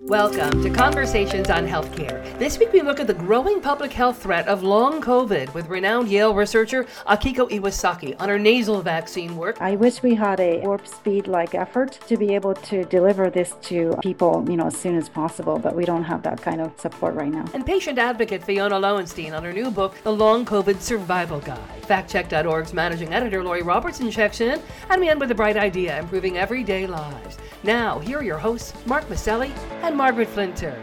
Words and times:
Welcome 0.00 0.60
to 0.64 0.70
Conversations 0.70 1.50
on 1.50 1.68
Healthcare. 1.68 2.36
This 2.36 2.58
week 2.58 2.72
we 2.72 2.82
look 2.82 2.98
at 2.98 3.06
the 3.06 3.14
growing 3.14 3.60
public 3.60 3.92
health 3.92 4.20
threat 4.20 4.48
of 4.48 4.64
long 4.64 5.00
COVID 5.00 5.54
with 5.54 5.68
renowned 5.68 6.08
Yale 6.08 6.34
researcher 6.34 6.82
Akiko 7.06 7.48
Iwasaki 7.48 8.20
on 8.20 8.28
her 8.28 8.36
nasal 8.36 8.82
vaccine 8.82 9.36
work. 9.36 9.56
I 9.60 9.76
wish 9.76 10.02
we 10.02 10.16
had 10.16 10.40
a 10.40 10.58
warp 10.62 10.88
speed 10.88 11.28
like 11.28 11.54
effort 11.54 11.92
to 12.08 12.16
be 12.16 12.34
able 12.34 12.54
to 12.54 12.84
deliver 12.86 13.30
this 13.30 13.54
to 13.62 13.96
people, 14.02 14.44
you 14.48 14.56
know, 14.56 14.66
as 14.66 14.76
soon 14.76 14.98
as 14.98 15.08
possible, 15.08 15.60
but 15.60 15.76
we 15.76 15.84
don't 15.84 16.02
have 16.02 16.24
that 16.24 16.42
kind 16.42 16.60
of 16.60 16.72
support 16.78 17.14
right 17.14 17.30
now. 17.30 17.44
And 17.54 17.64
patient 17.64 17.96
advocate 17.96 18.42
Fiona 18.42 18.76
Lowenstein 18.76 19.32
on 19.32 19.44
her 19.44 19.52
new 19.52 19.70
book, 19.70 19.94
The 20.02 20.12
Long 20.12 20.44
COVID 20.44 20.80
Survival 20.80 21.38
Guide. 21.38 21.82
FactCheck.org's 21.82 22.74
managing 22.74 23.14
editor 23.14 23.44
Lori 23.44 23.62
Robertson 23.62 24.10
checks 24.10 24.40
in, 24.40 24.60
and 24.90 25.00
we 25.00 25.08
end 25.08 25.20
with 25.20 25.30
a 25.30 25.36
bright 25.36 25.56
idea 25.56 26.00
improving 26.00 26.36
everyday 26.36 26.88
lives. 26.88 27.38
Now, 27.62 28.00
here 28.00 28.18
are 28.18 28.24
your 28.24 28.38
hosts, 28.38 28.74
Mark 28.86 29.08
Masselli 29.08 29.54
and 29.84 29.98
Margaret 29.98 30.28
Flinter. 30.28 30.82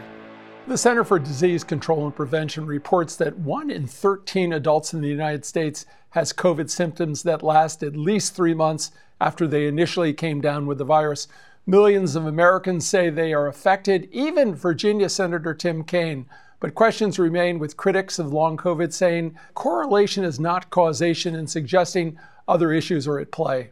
The 0.68 0.78
Center 0.78 1.04
for 1.04 1.18
Disease 1.18 1.64
Control 1.64 2.06
and 2.06 2.16
Prevention 2.16 2.68
reports 2.68 3.16
that 3.16 3.36
1 3.36 3.72
in 3.72 3.88
13 3.88 4.54
adults 4.54 4.94
in 4.94 5.02
the 5.02 5.08
United 5.08 5.44
States 5.44 5.88
has 6.12 6.32
COVID 6.32 6.70
symptoms 6.70 7.24
that 7.24 7.42
last 7.42 7.82
at 7.82 7.96
least 7.96 8.36
three 8.36 8.54
months 8.54 8.92
after 9.20 9.48
they 9.48 9.66
initially 9.66 10.14
came 10.14 10.40
down 10.40 10.68
with 10.68 10.78
the 10.78 10.86
virus. 10.86 11.28
Millions 11.66 12.16
of 12.16 12.28
Americans 12.28 12.88
say 12.88 13.10
they 13.10 13.34
are 13.34 13.48
affected, 13.48 14.08
even 14.12 14.54
Virginia 14.54 15.10
Senator 15.10 15.56
Tim 15.56 15.84
Kaine. 15.84 16.28
But 16.60 16.76
questions 16.76 17.18
remain 17.18 17.58
with 17.58 17.78
critics 17.78 18.20
of 18.20 18.32
long 18.32 18.56
COVID 18.56 18.94
saying 18.94 19.36
correlation 19.56 20.24
is 20.24 20.40
not 20.40 20.70
causation 20.70 21.34
and 21.34 21.50
suggesting 21.50 22.20
other 22.48 22.72
issues 22.72 23.08
are 23.08 23.18
at 23.18 23.32
play. 23.32 23.72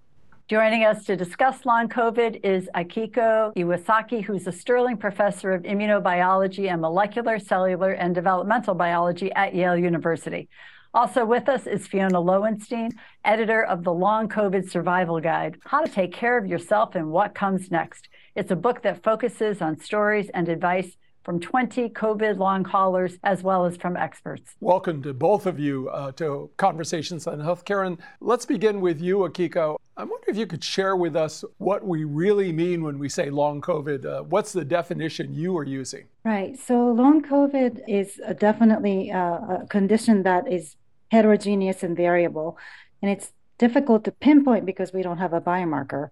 Joining 0.49 0.83
us 0.83 1.03
to 1.03 1.15
discuss 1.15 1.63
long 1.63 1.89
COVID 1.89 2.43
is 2.43 2.67
Akiko 2.73 3.55
Iwasaki, 3.55 4.23
who's 4.23 4.47
a 4.47 4.51
Sterling 4.51 4.97
Professor 4.97 5.51
of 5.51 5.61
Immunobiology 5.61 6.71
and 6.71 6.81
Molecular, 6.81 7.37
Cellular, 7.37 7.91
and 7.91 8.15
Developmental 8.15 8.73
Biology 8.73 9.31
at 9.33 9.53
Yale 9.53 9.77
University. 9.77 10.49
Also 10.91 11.23
with 11.23 11.47
us 11.49 11.67
is 11.67 11.85
Fiona 11.85 12.19
Lowenstein, 12.19 12.89
editor 13.23 13.63
of 13.63 13.83
the 13.83 13.93
Long 13.93 14.27
COVID 14.27 14.67
Survival 14.67 15.19
Guide 15.19 15.59
How 15.67 15.83
to 15.83 15.91
Take 15.91 16.13
Care 16.13 16.39
of 16.39 16.47
Yourself 16.47 16.95
and 16.95 17.11
What 17.11 17.35
Comes 17.35 17.69
Next. 17.69 18.09
It's 18.35 18.49
a 18.49 18.55
book 18.55 18.81
that 18.81 19.03
focuses 19.03 19.61
on 19.61 19.79
stories 19.79 20.31
and 20.33 20.49
advice 20.49 20.97
from 21.23 21.39
20 21.39 21.89
COVID 21.89 22.37
long 22.37 22.63
haulers 22.65 23.17
as 23.23 23.43
well 23.43 23.65
as 23.65 23.77
from 23.77 23.97
experts. 23.97 24.55
Welcome 24.59 25.01
to 25.03 25.13
both 25.13 25.45
of 25.45 25.59
you 25.59 25.89
uh, 25.89 26.11
to 26.13 26.49
Conversations 26.57 27.27
on 27.27 27.39
Healthcare. 27.39 27.85
And 27.85 27.97
let's 28.21 28.45
begin 28.45 28.81
with 28.81 29.01
you, 29.01 29.19
Akiko. 29.19 29.77
I 29.97 30.03
wonder 30.03 30.25
if 30.29 30.37
you 30.37 30.47
could 30.47 30.63
share 30.63 30.95
with 30.95 31.15
us 31.15 31.43
what 31.57 31.85
we 31.85 32.05
really 32.05 32.51
mean 32.51 32.83
when 32.83 32.99
we 32.99 33.09
say 33.09 33.29
long 33.29 33.61
COVID. 33.61 34.05
Uh, 34.05 34.23
what's 34.23 34.53
the 34.53 34.63
definition 34.63 35.33
you 35.33 35.57
are 35.57 35.65
using? 35.65 36.05
Right. 36.23 36.57
So, 36.57 36.91
long 36.91 37.21
COVID 37.21 37.81
is 37.87 38.21
definitely 38.37 39.09
a 39.09 39.65
condition 39.69 40.23
that 40.23 40.51
is 40.51 40.77
heterogeneous 41.11 41.83
and 41.83 41.97
variable. 41.97 42.57
And 43.01 43.11
it's 43.11 43.33
difficult 43.57 44.03
to 44.05 44.11
pinpoint 44.11 44.65
because 44.65 44.93
we 44.93 45.03
don't 45.03 45.17
have 45.17 45.33
a 45.33 45.41
biomarker. 45.41 46.09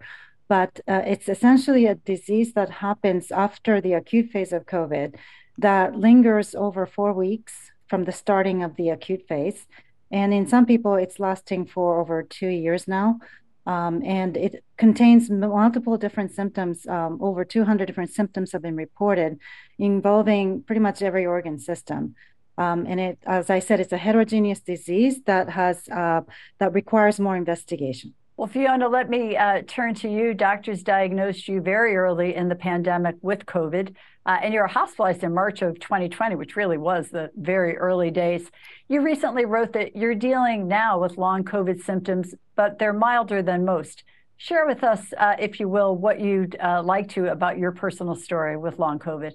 But 0.47 0.79
uh, 0.87 1.01
it's 1.05 1.27
essentially 1.27 1.85
a 1.85 1.95
disease 1.95 2.53
that 2.53 2.69
happens 2.69 3.31
after 3.31 3.81
the 3.81 3.93
acute 3.93 4.31
phase 4.31 4.53
of 4.53 4.65
COVID 4.65 5.15
that 5.57 5.95
lingers 5.95 6.55
over 6.55 6.85
four 6.85 7.13
weeks 7.13 7.71
from 7.87 8.05
the 8.05 8.11
starting 8.11 8.63
of 8.63 8.75
the 8.75 8.89
acute 8.89 9.23
phase. 9.27 9.65
And 10.11 10.33
in 10.33 10.47
some 10.47 10.65
people, 10.65 10.95
it's 10.95 11.19
lasting 11.19 11.65
for 11.65 11.99
over 11.99 12.23
two 12.23 12.47
years 12.47 12.87
now. 12.87 13.19
Um, 13.65 14.01
and 14.05 14.37
it 14.37 14.63
contains 14.77 15.29
multiple 15.29 15.97
different 15.97 16.31
symptoms. 16.31 16.87
Um, 16.87 17.19
over 17.21 17.43
200 17.43 17.85
different 17.85 18.11
symptoms 18.11 18.53
have 18.53 18.61
been 18.61 18.77
reported 18.77 19.39
involving 19.77 20.63
pretty 20.63 20.79
much 20.79 21.01
every 21.01 21.25
organ 21.25 21.59
system. 21.59 22.15
Um, 22.57 22.85
and 22.87 22.99
it, 22.99 23.19
as 23.25 23.49
I 23.49 23.59
said, 23.59 23.81
it's 23.81 23.91
a 23.91 23.97
heterogeneous 23.97 24.61
disease 24.61 25.21
that 25.25 25.49
has 25.49 25.87
uh, 25.89 26.21
that 26.59 26.73
requires 26.73 27.19
more 27.19 27.35
investigation. 27.35 28.13
Well, 28.37 28.47
Fiona, 28.47 28.87
let 28.87 29.09
me 29.09 29.35
uh, 29.35 29.63
turn 29.67 29.95
to 29.95 30.07
you. 30.07 30.35
Doctors 30.35 30.83
diagnosed 30.83 31.47
you 31.47 31.59
very 31.59 31.95
early 31.95 32.35
in 32.35 32.49
the 32.49 32.55
pandemic 32.55 33.15
with 33.23 33.47
COVID, 33.47 33.95
uh, 34.27 34.37
and 34.43 34.53
you 34.53 34.59
were 34.59 34.67
hospitalized 34.67 35.23
in 35.23 35.33
March 35.33 35.63
of 35.63 35.79
2020, 35.79 36.35
which 36.35 36.55
really 36.55 36.77
was 36.77 37.09
the 37.09 37.31
very 37.35 37.75
early 37.77 38.11
days. 38.11 38.51
You 38.89 39.01
recently 39.01 39.45
wrote 39.45 39.73
that 39.73 39.95
you're 39.95 40.13
dealing 40.13 40.67
now 40.67 40.99
with 40.99 41.17
long 41.17 41.45
COVID 41.45 41.83
symptoms, 41.83 42.35
but 42.55 42.77
they're 42.77 42.93
milder 42.93 43.41
than 43.41 43.65
most. 43.65 44.03
Share 44.37 44.67
with 44.67 44.83
us, 44.83 45.15
uh, 45.17 45.35
if 45.39 45.59
you 45.59 45.67
will, 45.67 45.95
what 45.95 46.19
you'd 46.19 46.57
uh, 46.59 46.83
like 46.83 47.09
to 47.09 47.31
about 47.31 47.57
your 47.57 47.71
personal 47.71 48.13
story 48.13 48.55
with 48.55 48.77
long 48.77 48.99
COVID 48.99 49.31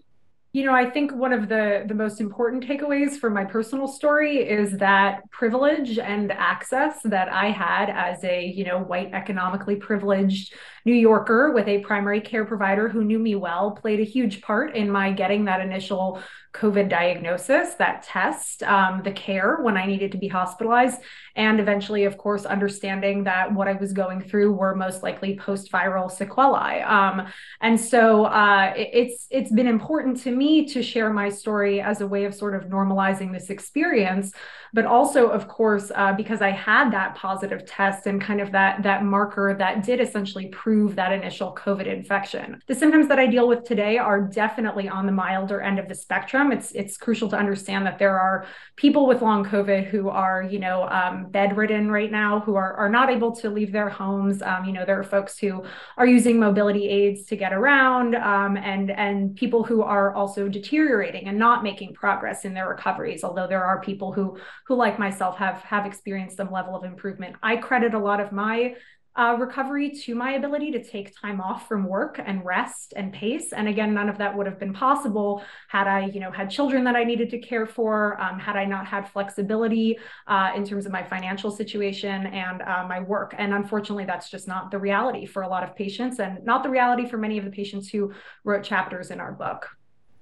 you 0.53 0.65
know, 0.67 0.75
I 0.75 0.91
think 0.91 1.13
one 1.15 1.33
of 1.33 1.49
the 1.49 1.85
the 1.87 1.95
most 1.95 2.21
important 2.21 2.67
takeaways 2.67 3.19
from 3.19 3.33
my 3.33 3.45
personal 3.45 3.89
story 3.89 4.47
is 4.47 4.77
that 4.79 5.31
privilege 5.31 5.99
and 5.99 6.31
access 6.31 7.01
that 7.05 7.31
I 7.31 7.51
had 7.51 7.89
as 7.89 8.23
a, 8.23 8.45
you 8.45 8.65
know, 8.65 8.81
white 8.81 9.13
economically 9.15 9.77
privileged 9.77 10.55
New 10.85 10.95
Yorker 10.95 11.53
with 11.53 11.69
a 11.69 11.81
primary 11.81 12.21
care 12.21 12.45
provider 12.45 12.89
who 12.89 13.05
knew 13.05 13.19
me 13.19 13.35
well 13.35 13.73
played 13.73 14.01
a 14.01 14.05
huge 14.05 14.41
part 14.43 14.75
in 14.75 14.91
my 14.91 15.13
getting 15.13 15.45
that 15.45 15.61
initial 15.61 16.21
COVID 16.53 16.91
diagnosis, 16.91 17.75
that 17.75 18.03
test, 18.03 18.63
um, 18.65 19.01
the 19.05 19.13
care 19.13 19.59
when 19.63 19.79
I 19.79 19.87
needed 19.87 20.13
to 20.13 20.19
be 20.19 20.29
hospitalized, 20.29 21.01
and 21.35 21.59
eventually, 21.59 22.05
of 22.05 22.19
course, 22.19 22.45
understanding 22.45 23.25
that 23.25 23.55
what 23.55 23.69
I 23.69 23.73
was 23.73 23.95
going 23.95 24.21
through 24.21 24.53
were 24.53 24.75
most 24.75 25.03
likely 25.03 25.35
post-viral 25.37 26.11
sequelae. 26.11 26.83
Um, 26.83 27.27
and 27.63 27.81
so 27.81 28.27
uh, 28.27 28.75
it, 28.77 28.91
it's 28.93 29.27
it's 29.31 29.51
been 29.51 29.67
important 29.67 30.21
to 30.25 30.31
me 30.31 30.67
to 30.67 30.83
share 30.83 31.11
my 31.11 31.31
story 31.31 31.81
as 31.81 32.03
a 32.03 32.07
way 32.07 32.27
of 32.27 32.35
sort 32.35 32.55
of 32.55 32.69
normalizing 32.69 33.33
this 33.33 33.49
experience, 33.49 34.35
but 34.75 34.85
also, 34.85 35.29
of 35.29 35.49
course, 35.49 35.91
uh, 35.95 36.13
because 36.13 36.43
I 36.43 36.51
had 36.51 36.91
that 36.93 37.15
positive 37.15 37.65
test 37.65 38.07
and 38.07 38.21
kind 38.21 38.43
of 38.43 38.53
that 38.53 38.83
that 38.83 39.05
marker 39.05 39.57
that 39.59 39.85
did 39.85 40.01
essentially 40.01 40.49
prove 40.49 40.72
that 40.95 41.13
initial 41.13 41.55
COVID 41.55 41.87
infection. 41.87 42.61
The 42.67 42.75
symptoms 42.75 43.09
that 43.09 43.19
I 43.19 43.27
deal 43.27 43.49
with 43.49 43.65
today 43.65 43.99
are 43.99 44.21
definitely 44.21 44.89
on 44.89 45.07
the 45.07 45.13
milder 45.13 45.61
end 45.61 45.79
of 45.79 45.89
the 45.89 45.95
spectrum 45.95 46.53
it's 46.53 46.73
it's 46.73 46.97
crucial 46.97 47.29
to 47.29 47.37
understand 47.37 47.87
that 47.87 47.99
there 47.99 48.19
are 48.19 48.47
people 48.77 49.07
with 49.07 49.23
long 49.23 49.45
COVID 49.45 49.87
who 49.87 50.09
are 50.09 50.43
you 50.43 50.59
know 50.59 50.89
um, 50.89 51.31
bedridden 51.31 51.91
right 51.91 52.11
now, 52.11 52.41
who 52.41 52.55
are 52.55 52.75
are 52.75 52.89
not 52.89 53.11
able 53.11 53.35
to 53.37 53.51
leave 53.51 53.73
their 53.73 53.89
homes. 53.89 54.43
Um, 54.43 54.65
you 54.65 54.73
know 54.73 54.85
there 54.85 54.99
are 54.99 55.05
folks 55.05 55.39
who 55.39 55.65
are 55.97 56.07
using 56.07 56.39
mobility 56.39 56.89
aids 56.89 57.25
to 57.27 57.37
get 57.37 57.53
around, 57.53 58.15
um, 58.15 58.57
and 58.57 58.91
and 58.91 59.35
people 59.37 59.65
who 59.65 59.83
are 59.83 60.15
also 60.15 60.49
deteriorating 60.49 61.29
and 61.29 61.39
not 61.39 61.63
making 61.63 61.95
progress 61.95 62.45
in 62.45 62.55
their 62.55 62.69
recoveries. 62.69 63.25
Although 63.25 63.47
there 63.47 63.65
are 63.65 63.81
people 63.81 64.13
who 64.13 64.39
who 64.67 64.75
like 64.75 64.99
myself 64.99 65.37
have 65.39 65.63
have 65.63 65.87
experienced 65.87 66.37
some 66.37 66.51
level 66.51 66.77
of 66.77 66.85
improvement. 66.85 67.37
I 67.43 67.57
credit 67.57 67.95
a 67.95 67.99
lot 67.99 68.21
of 68.21 68.33
my 68.33 68.75
uh, 69.15 69.37
recovery 69.39 69.91
to 69.91 70.15
my 70.15 70.33
ability 70.33 70.71
to 70.73 70.83
take 70.83 71.15
time 71.21 71.41
off 71.41 71.69
from 71.69 71.85
work 71.85 72.21
and 72.25 72.45
rest 72.45 72.95
and 72.97 73.13
pace. 73.13 73.53
And 73.53 73.69
again, 73.69 73.93
none 73.93 74.09
of 74.09 74.19
that 74.19 74.35
would 74.37 74.47
have 74.47 74.59
been 74.59 74.73
possible 74.73 75.43
had 75.69 75.87
I, 75.87 76.07
you 76.07 76.21
know, 76.21 76.31
had 76.31 76.51
children 76.51 76.85
that 76.85 76.97
I 76.97 77.05
needed 77.05 77.29
to 77.31 77.39
care 77.39 77.67
for, 77.67 78.21
um, 78.21 78.39
had 78.39 78.57
I 78.57 78.65
not 78.65 78.87
had 78.87 79.09
flexibility 79.09 79.99
uh, 80.27 80.53
in 80.57 80.65
terms 80.65 80.87
of 80.87 80.93
my 80.93 81.03
financial 81.03 81.51
situation 81.51 82.27
and 82.27 82.63
uh, 82.63 82.87
my 82.89 83.01
work. 83.01 83.35
And 83.37 83.53
unfortunately, 83.53 84.07
that's 84.07 84.31
just 84.31 84.49
not 84.49 84.71
the 84.71 84.79
reality 84.79 85.27
for 85.27 85.43
a 85.43 85.49
lot 85.49 85.63
of 85.63 85.77
patients 85.77 86.19
and 86.19 86.43
not 86.45 86.63
the 86.63 86.71
reality 86.71 87.07
for 87.07 87.19
many 87.19 87.39
of 87.39 87.45
the 87.45 87.51
patients 87.51 87.89
who 87.89 88.13
wrote 88.45 88.65
chapters 88.65 89.11
in 89.11 89.21
our 89.21 89.33
book. 89.33 89.69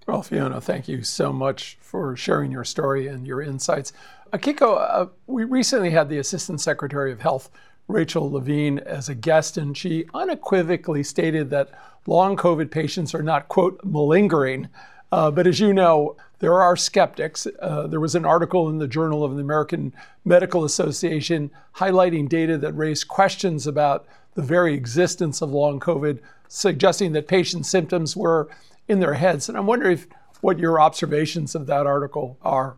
Well, 0.07 0.23
Fiona, 0.23 0.61
thank 0.61 0.89
you 0.89 1.05
so 1.05 1.33
much 1.33 1.79
for 1.81 2.17
sharing 2.17 2.51
your 2.51 2.65
story 2.65 3.07
and 3.07 3.27
your 3.27 3.43
insights. 3.43 3.93
Akiko, 4.33 4.77
uh, 4.79 5.07
we 5.27 5.45
recently 5.45 5.91
had 5.91 6.09
the 6.09 6.19
Assistant 6.19 6.61
Secretary 6.61 7.13
of 7.13 7.21
Health 7.21 7.51
Rachel 7.91 8.31
Levine 8.31 8.79
as 8.81 9.09
a 9.09 9.15
guest, 9.15 9.57
and 9.57 9.77
she 9.77 10.05
unequivocally 10.15 11.03
stated 11.03 11.51
that 11.51 11.71
long 12.07 12.37
COVID 12.37 12.71
patients 12.71 13.15
are 13.15 13.23
not, 13.23 13.49
quote, 13.49 13.81
malingering. 13.85 14.69
Uh, 15.13 15.31
but 15.31 15.47
as 15.47 15.61
you 15.61 15.73
know, 15.73 16.17
there 16.39 16.61
are 16.61 16.77
skeptics. 16.77 17.47
Uh, 17.61 17.87
there 17.87 18.01
was 18.01 18.15
an 18.15 18.25
article 18.25 18.69
in 18.69 18.79
the 18.79 18.89
Journal 18.89 19.25
of 19.25 19.35
the 19.35 19.43
American 19.43 19.93
Medical 20.25 20.65
Association 20.65 21.51
highlighting 21.77 22.29
data 22.29 22.57
that 22.59 22.73
raised 22.73 23.09
questions 23.09 23.67
about 23.67 24.07
the 24.35 24.43
very 24.43 24.75
existence 24.75 25.43
of 25.43 25.51
long 25.51 25.81
COVID, 25.81 26.21
suggesting 26.49 27.13
that 27.13 27.29
patient 27.29 27.67
symptoms 27.67 28.17
were 28.17 28.49
in 28.89 29.01
their 29.01 29.15
heads. 29.15 29.49
And 29.49 29.59
I'm 29.59 29.67
wondering 29.67 29.95
if, 29.95 30.07
what 30.41 30.59
your 30.59 30.81
observations 30.81 31.55
of 31.55 31.67
that 31.67 31.87
article 31.87 32.39
are. 32.43 32.77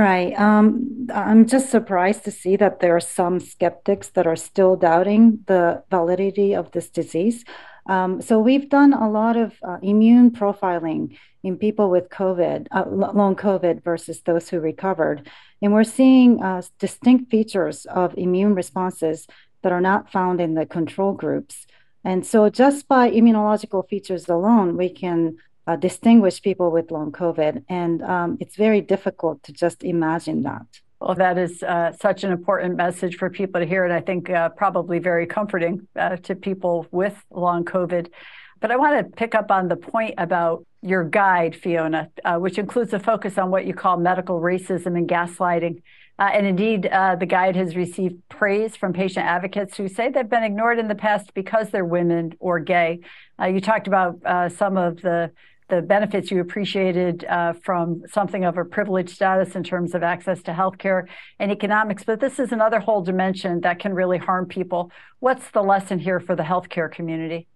Right. 0.00 0.32
Um, 0.40 1.08
I'm 1.14 1.46
just 1.46 1.68
surprised 1.68 2.24
to 2.24 2.30
see 2.30 2.56
that 2.56 2.80
there 2.80 2.96
are 2.96 3.00
some 3.00 3.38
skeptics 3.38 4.08
that 4.12 4.26
are 4.26 4.34
still 4.34 4.74
doubting 4.74 5.40
the 5.46 5.84
validity 5.90 6.54
of 6.54 6.72
this 6.72 6.88
disease. 6.88 7.44
Um, 7.84 8.22
so 8.22 8.38
we've 8.38 8.70
done 8.70 8.94
a 8.94 9.10
lot 9.10 9.36
of 9.36 9.52
uh, 9.62 9.76
immune 9.82 10.30
profiling 10.30 11.18
in 11.42 11.58
people 11.58 11.90
with 11.90 12.08
COVID, 12.08 12.68
uh, 12.70 12.86
long 12.88 13.36
COVID 13.36 13.84
versus 13.84 14.22
those 14.22 14.48
who 14.48 14.58
recovered. 14.58 15.28
And 15.60 15.74
we're 15.74 15.84
seeing 15.84 16.42
uh, 16.42 16.62
distinct 16.78 17.30
features 17.30 17.84
of 17.84 18.14
immune 18.16 18.54
responses 18.54 19.26
that 19.60 19.70
are 19.70 19.82
not 19.82 20.10
found 20.10 20.40
in 20.40 20.54
the 20.54 20.64
control 20.64 21.12
groups. 21.12 21.66
And 22.04 22.24
so 22.24 22.48
just 22.48 22.88
by 22.88 23.10
immunological 23.10 23.86
features 23.86 24.30
alone, 24.30 24.78
we 24.78 24.88
can 24.88 25.36
uh, 25.70 25.76
distinguish 25.76 26.42
people 26.42 26.70
with 26.72 26.90
long 26.90 27.12
COVID. 27.12 27.64
And 27.68 28.02
um, 28.02 28.38
it's 28.40 28.56
very 28.56 28.80
difficult 28.80 29.42
to 29.44 29.52
just 29.52 29.84
imagine 29.84 30.42
that. 30.42 30.66
Well, 31.00 31.14
that 31.14 31.38
is 31.38 31.62
uh, 31.62 31.92
such 31.92 32.24
an 32.24 32.32
important 32.32 32.76
message 32.76 33.16
for 33.16 33.30
people 33.30 33.60
to 33.60 33.66
hear, 33.66 33.84
and 33.84 33.92
I 33.92 34.00
think 34.00 34.28
uh, 34.28 34.50
probably 34.50 34.98
very 34.98 35.26
comforting 35.26 35.88
uh, 35.96 36.16
to 36.16 36.34
people 36.34 36.86
with 36.90 37.16
long 37.30 37.64
COVID. 37.64 38.08
But 38.60 38.70
I 38.70 38.76
want 38.76 38.98
to 38.98 39.16
pick 39.16 39.34
up 39.34 39.50
on 39.50 39.68
the 39.68 39.76
point 39.76 40.14
about 40.18 40.66
your 40.82 41.04
guide, 41.04 41.54
Fiona, 41.56 42.10
uh, 42.24 42.36
which 42.36 42.58
includes 42.58 42.92
a 42.92 42.98
focus 42.98 43.38
on 43.38 43.50
what 43.50 43.64
you 43.64 43.72
call 43.72 43.96
medical 43.96 44.40
racism 44.40 44.94
and 44.98 45.08
gaslighting. 45.08 45.82
Uh, 46.18 46.30
and 46.34 46.46
indeed, 46.46 46.86
uh, 46.86 47.16
the 47.16 47.24
guide 47.24 47.56
has 47.56 47.76
received 47.76 48.16
praise 48.28 48.76
from 48.76 48.92
patient 48.92 49.24
advocates 49.24 49.78
who 49.78 49.88
say 49.88 50.10
they've 50.10 50.28
been 50.28 50.42
ignored 50.42 50.78
in 50.78 50.88
the 50.88 50.94
past 50.94 51.32
because 51.32 51.70
they're 51.70 51.84
women 51.98 52.34
or 52.40 52.58
gay. 52.58 53.00
you 53.48 53.60
talked 53.60 53.86
about 53.86 54.20
some 54.52 54.76
of 54.76 55.00
the 55.00 55.30
the 55.70 55.80
benefits 55.80 56.30
you 56.30 56.40
appreciated 56.40 57.24
uh, 57.24 57.54
from 57.54 58.02
something 58.08 58.44
of 58.44 58.58
a 58.58 58.64
privileged 58.64 59.10
status 59.10 59.54
in 59.54 59.62
terms 59.62 59.94
of 59.94 60.02
access 60.02 60.42
to 60.42 60.52
healthcare 60.52 61.06
and 61.38 61.50
economics. 61.50 62.04
But 62.04 62.20
this 62.20 62.38
is 62.38 62.52
another 62.52 62.80
whole 62.80 63.02
dimension 63.02 63.60
that 63.62 63.78
can 63.78 63.94
really 63.94 64.18
harm 64.18 64.46
people. 64.46 64.90
What's 65.20 65.50
the 65.50 65.62
lesson 65.62 65.98
here 65.98 66.20
for 66.20 66.36
the 66.36 66.42
healthcare 66.42 66.90
community? 66.90 67.46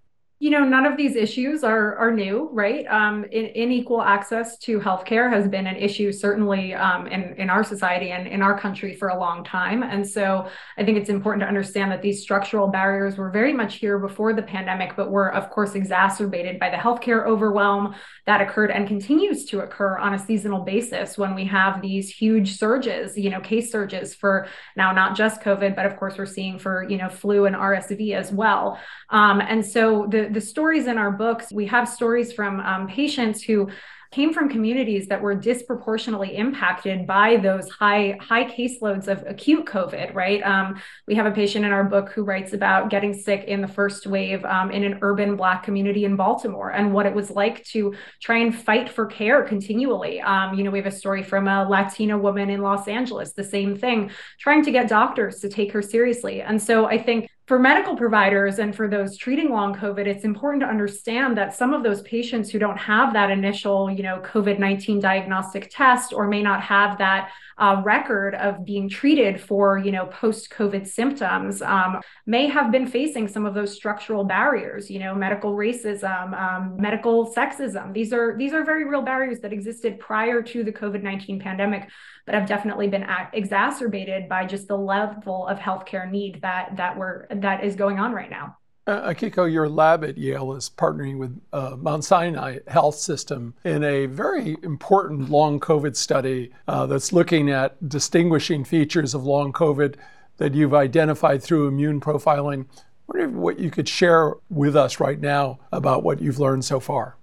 You 0.44 0.50
know, 0.50 0.62
none 0.62 0.85
of 0.85 0.99
these 0.99 1.17
issues 1.17 1.64
are 1.64 1.96
are 1.96 2.11
new, 2.11 2.50
right? 2.52 2.87
Um, 2.88 3.25
in, 3.32 3.46
unequal 3.56 4.02
access 4.02 4.58
to 4.58 4.79
healthcare 4.79 5.32
has 5.32 5.49
been 5.49 5.67
an 5.67 5.76
issue 5.76 6.12
certainly 6.12 6.75
um, 6.75 7.06
in 7.06 7.32
in 7.37 7.49
our 7.49 7.64
society 7.64 8.11
and 8.11 8.29
in 8.29 8.43
our 8.43 8.61
country 8.61 8.94
for 8.94 9.08
a 9.08 9.19
long 9.19 9.43
time. 9.43 9.82
And 9.82 10.06
so, 10.06 10.46
I 10.76 10.85
think 10.85 10.99
it's 10.99 11.08
important 11.08 11.41
to 11.44 11.49
understand 11.49 11.91
that 11.93 12.02
these 12.02 12.20
structural 12.20 12.69
barriers 12.69 13.17
were 13.17 13.31
very 13.31 13.55
much 13.55 13.76
here 13.76 13.99
before 13.99 14.35
the 14.35 14.43
pandemic, 14.43 14.96
but 14.96 15.11
were 15.11 15.32
of 15.32 15.49
course 15.49 15.75
exacerbated 15.75 16.61
by 16.61 16.69
the 16.69 16.76
healthcare 16.76 17.25
overwhelm 17.25 17.94
that 18.26 18.43
occurred 18.43 18.70
and 18.70 18.87
continues 18.87 19.46
to 19.46 19.61
occur 19.61 19.96
on 19.96 20.12
a 20.12 20.19
seasonal 20.19 20.62
basis 20.62 21.17
when 21.17 21.35
we 21.35 21.46
have 21.46 21.81
these 21.81 22.11
huge 22.11 22.58
surges, 22.58 23.17
you 23.17 23.31
know, 23.31 23.41
case 23.41 23.73
surges 23.73 24.14
for 24.14 24.46
now 24.76 24.93
not 24.93 25.17
just 25.17 25.41
COVID, 25.41 25.75
but 25.75 25.87
of 25.87 25.96
course 25.96 26.19
we're 26.19 26.26
seeing 26.26 26.58
for 26.58 26.82
you 26.82 26.99
know 26.99 27.08
flu 27.08 27.46
and 27.46 27.56
RSV 27.56 28.14
as 28.14 28.31
well. 28.31 28.79
Um, 29.08 29.41
and 29.41 29.64
so 29.64 30.06
the 30.11 30.34
the 30.35 30.41
stories 30.41 30.87
in 30.87 30.99
our 30.99 31.11
books, 31.11 31.53
we 31.53 31.67
have 31.67 31.89
stories 31.89 32.33
from 32.33 32.61
um, 32.61 32.89
patients 32.89 33.43
who 33.43 33.71
came 34.15 34.33
from 34.33 34.49
communities 34.49 35.09
that 35.09 35.21
were 35.21 35.35
disproportionately 35.35 36.37
impacted 36.37 37.05
by 37.05 37.37
those 37.37 37.69
high 37.69 38.17
high 38.21 38.45
caseloads 38.45 39.09
of 39.09 39.25
acute 39.27 39.67
COVID. 39.67 40.15
Right, 40.15 40.41
um, 40.45 40.81
we 41.09 41.17
have 41.17 41.27
a 41.27 41.33
patient 41.33 41.65
in 41.65 41.73
our 41.73 41.83
book 41.83 42.11
who 42.11 42.23
writes 42.23 42.53
about 42.53 42.91
getting 42.91 43.13
sick 43.13 43.45
in 43.45 43.61
the 43.61 43.67
first 43.67 44.07
wave 44.07 44.45
um, 44.45 44.71
in 44.71 44.85
an 44.85 45.01
urban 45.03 45.35
Black 45.35 45.65
community 45.65 46.05
in 46.05 46.15
Baltimore 46.15 46.71
and 46.71 46.93
what 46.95 47.07
it 47.07 47.15
was 47.15 47.31
like 47.33 47.65
to 47.65 47.93
try 48.21 48.39
and 48.39 48.55
fight 48.55 48.89
for 48.89 49.07
care 49.07 49.43
continually. 49.43 50.21
Um, 50.21 50.55
you 50.55 50.63
know, 50.63 50.71
we 50.71 50.79
have 50.79 50.87
a 50.87 50.97
story 50.97 51.25
from 51.25 51.49
a 51.49 51.69
Latina 51.69 52.17
woman 52.17 52.51
in 52.51 52.63
Los 52.63 52.87
Angeles, 52.87 53.33
the 53.33 53.43
same 53.43 53.77
thing, 53.77 54.13
trying 54.39 54.65
to 54.65 54.71
get 54.71 54.89
doctors 54.89 55.41
to 55.41 55.49
take 55.49 55.73
her 55.73 55.83
seriously. 55.83 56.41
And 56.41 56.63
so 56.63 56.87
I 56.87 57.03
think 57.03 57.29
for 57.46 57.58
medical 57.58 57.94
providers 57.94 58.58
and 58.58 58.75
for 58.75 58.88
those 58.88 59.19
treating 59.19 59.50
long 59.50 59.75
COVID, 59.75 60.06
it's 60.06 60.25
important 60.25 60.62
to 60.62 60.67
understand 60.67 61.37
that 61.37 61.55
some 61.55 61.75
of 61.75 61.82
those 61.82 62.00
patients 62.02 62.49
who 62.49 62.58
don't 62.58 62.79
have 62.79 63.12
that 63.12 63.31
initial, 63.31 63.91
you 63.91 64.02
know, 64.02 64.23
COVID 64.25 64.58
19 64.58 64.99
diagnostic 64.99 65.70
test 65.70 66.14
or 66.14 66.26
may 66.26 66.43
not 66.43 66.62
have 66.62 66.96
that 66.99 67.31
uh, 67.58 67.82
record 67.85 68.35
of 68.37 68.64
being 68.64 68.88
treated 68.88 69.38
for, 69.38 69.76
you 69.76 69.93
know, 69.93 70.06
post 70.06 70.50
COVID 70.50 70.87
symptoms 70.87 71.61
um, 71.61 72.00
may 72.25 72.46
have 72.46 72.73
been 72.73 72.87
facing 72.87 73.29
some 73.29 73.44
of 73.44 73.52
those 73.52 73.75
structural 73.75 74.25
barriers, 74.25 74.91
you 74.91 74.99
know, 74.99 75.14
medical 75.14 75.55
racism, 75.55 76.32
um, 76.41 76.76
medical 76.79 77.31
sexism. 77.31 77.93
These 77.93 78.14
are 78.14 78.38
these 78.38 78.55
are 78.55 78.64
very 78.64 78.88
real 78.88 79.02
barriers 79.02 79.41
that 79.41 79.52
existed 79.52 80.00
prior 80.00 80.41
to 80.41 80.64
the 80.64 80.73
COVID 80.73 81.02
19 81.02 81.41
pandemic 81.41 81.91
but 82.26 82.35
have 82.35 82.49
definitely 82.49 82.88
been 82.88 83.06
exacerbated 83.32 84.29
by 84.29 84.47
just 84.47 84.69
the 84.69 84.76
level 84.76 85.47
of 85.47 85.59
healthcare 85.59 86.11
need 86.11 86.41
that 86.43 86.76
that 86.76 86.97
we're 86.97 87.26
that 87.29 87.65
is 87.65 87.76
going 87.76 87.99
on 87.99 88.12
right 88.12 88.31
now. 88.31 88.56
Uh, 88.87 89.15
Akiko, 89.15 89.50
your 89.50 89.67
lab 89.67 90.05
at 90.05 90.19
Yale 90.19 90.53
is 90.55 90.69
partnering 90.69 91.17
with 91.17 91.41
uh, 91.55 91.75
Mount 91.79 92.05
Sinai 92.05 92.59
Health 92.67 92.97
System 92.97 93.55
in 93.65 93.82
a 93.82 94.05
very 94.05 94.59
important 94.62 95.31
long 95.31 95.59
COVID 95.59 95.97
study 95.97 96.53
uh, 96.69 96.85
that's 96.85 97.11
looking 97.11 97.50
at 97.50 97.88
distinguishing 97.88 98.62
features 98.62 99.15
of 99.15 99.25
long 99.25 99.55
COVID 99.55 99.94
that 100.37 100.53
you've 100.53 100.75
identified 100.75 101.43
through 101.43 101.67
immune 101.67 101.99
profiling. 101.99 102.67
I 102.67 102.85
wonder 103.06 103.29
what 103.38 103.59
you 103.59 103.70
could 103.70 103.88
share 103.88 104.35
with 104.50 104.77
us 104.77 105.00
right 105.00 105.20
now 105.20 105.61
about 105.73 106.03
what 106.03 106.20
you've 106.20 106.38
learned 106.38 106.67
so 106.67 106.79
far. 106.79 107.17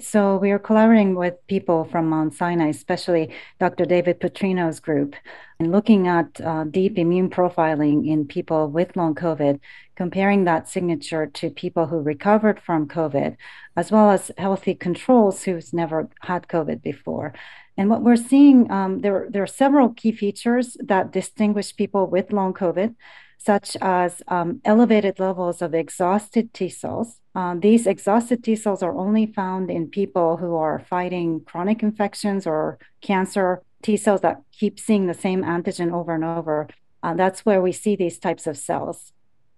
So 0.00 0.36
we 0.36 0.52
are 0.52 0.60
collaborating 0.60 1.16
with 1.16 1.44
people 1.48 1.84
from 1.84 2.08
Mount 2.08 2.32
Sinai, 2.34 2.68
especially 2.68 3.34
Dr. 3.58 3.84
David 3.84 4.20
Putrino's 4.20 4.78
group, 4.78 5.16
and 5.58 5.72
looking 5.72 6.06
at 6.06 6.40
uh, 6.40 6.64
deep 6.64 6.98
immune 6.98 7.30
profiling 7.30 8.06
in 8.06 8.26
people 8.26 8.68
with 8.68 8.96
long 8.96 9.16
COVID, 9.16 9.58
comparing 9.96 10.44
that 10.44 10.68
signature 10.68 11.26
to 11.26 11.50
people 11.50 11.86
who 11.86 12.00
recovered 12.00 12.60
from 12.60 12.86
COVID, 12.86 13.36
as 13.76 13.90
well 13.90 14.10
as 14.10 14.30
healthy 14.38 14.74
controls 14.74 15.42
who's 15.42 15.72
never 15.72 16.08
had 16.20 16.46
COVID 16.46 16.80
before. 16.80 17.34
And 17.76 17.90
what 17.90 18.02
we're 18.02 18.16
seeing, 18.16 18.70
um, 18.70 19.00
there, 19.00 19.26
there 19.28 19.42
are 19.42 19.48
several 19.48 19.90
key 19.90 20.12
features 20.12 20.76
that 20.80 21.12
distinguish 21.12 21.74
people 21.74 22.06
with 22.06 22.32
long 22.32 22.54
COVID 22.54 22.94
such 23.38 23.76
as 23.80 24.22
um, 24.28 24.60
elevated 24.64 25.18
levels 25.18 25.62
of 25.62 25.74
exhausted 25.74 26.52
T 26.52 26.68
cells. 26.68 27.20
Uh, 27.34 27.54
these 27.58 27.86
exhausted 27.86 28.44
T 28.44 28.56
cells 28.56 28.82
are 28.82 28.94
only 28.94 29.26
found 29.26 29.70
in 29.70 29.86
people 29.86 30.36
who 30.36 30.56
are 30.56 30.80
fighting 30.80 31.40
chronic 31.44 31.82
infections 31.82 32.46
or 32.46 32.78
cancer. 33.00 33.62
T 33.80 33.96
cells 33.96 34.22
that 34.22 34.42
keep 34.52 34.80
seeing 34.80 35.06
the 35.06 35.14
same 35.14 35.44
antigen 35.44 35.92
over 35.92 36.14
and 36.14 36.24
over. 36.24 36.68
Uh, 37.02 37.14
that's 37.14 37.46
where 37.46 37.62
we 37.62 37.70
see 37.70 37.94
these 37.94 38.18
types 38.18 38.46
of 38.48 38.56
cells. 38.56 39.12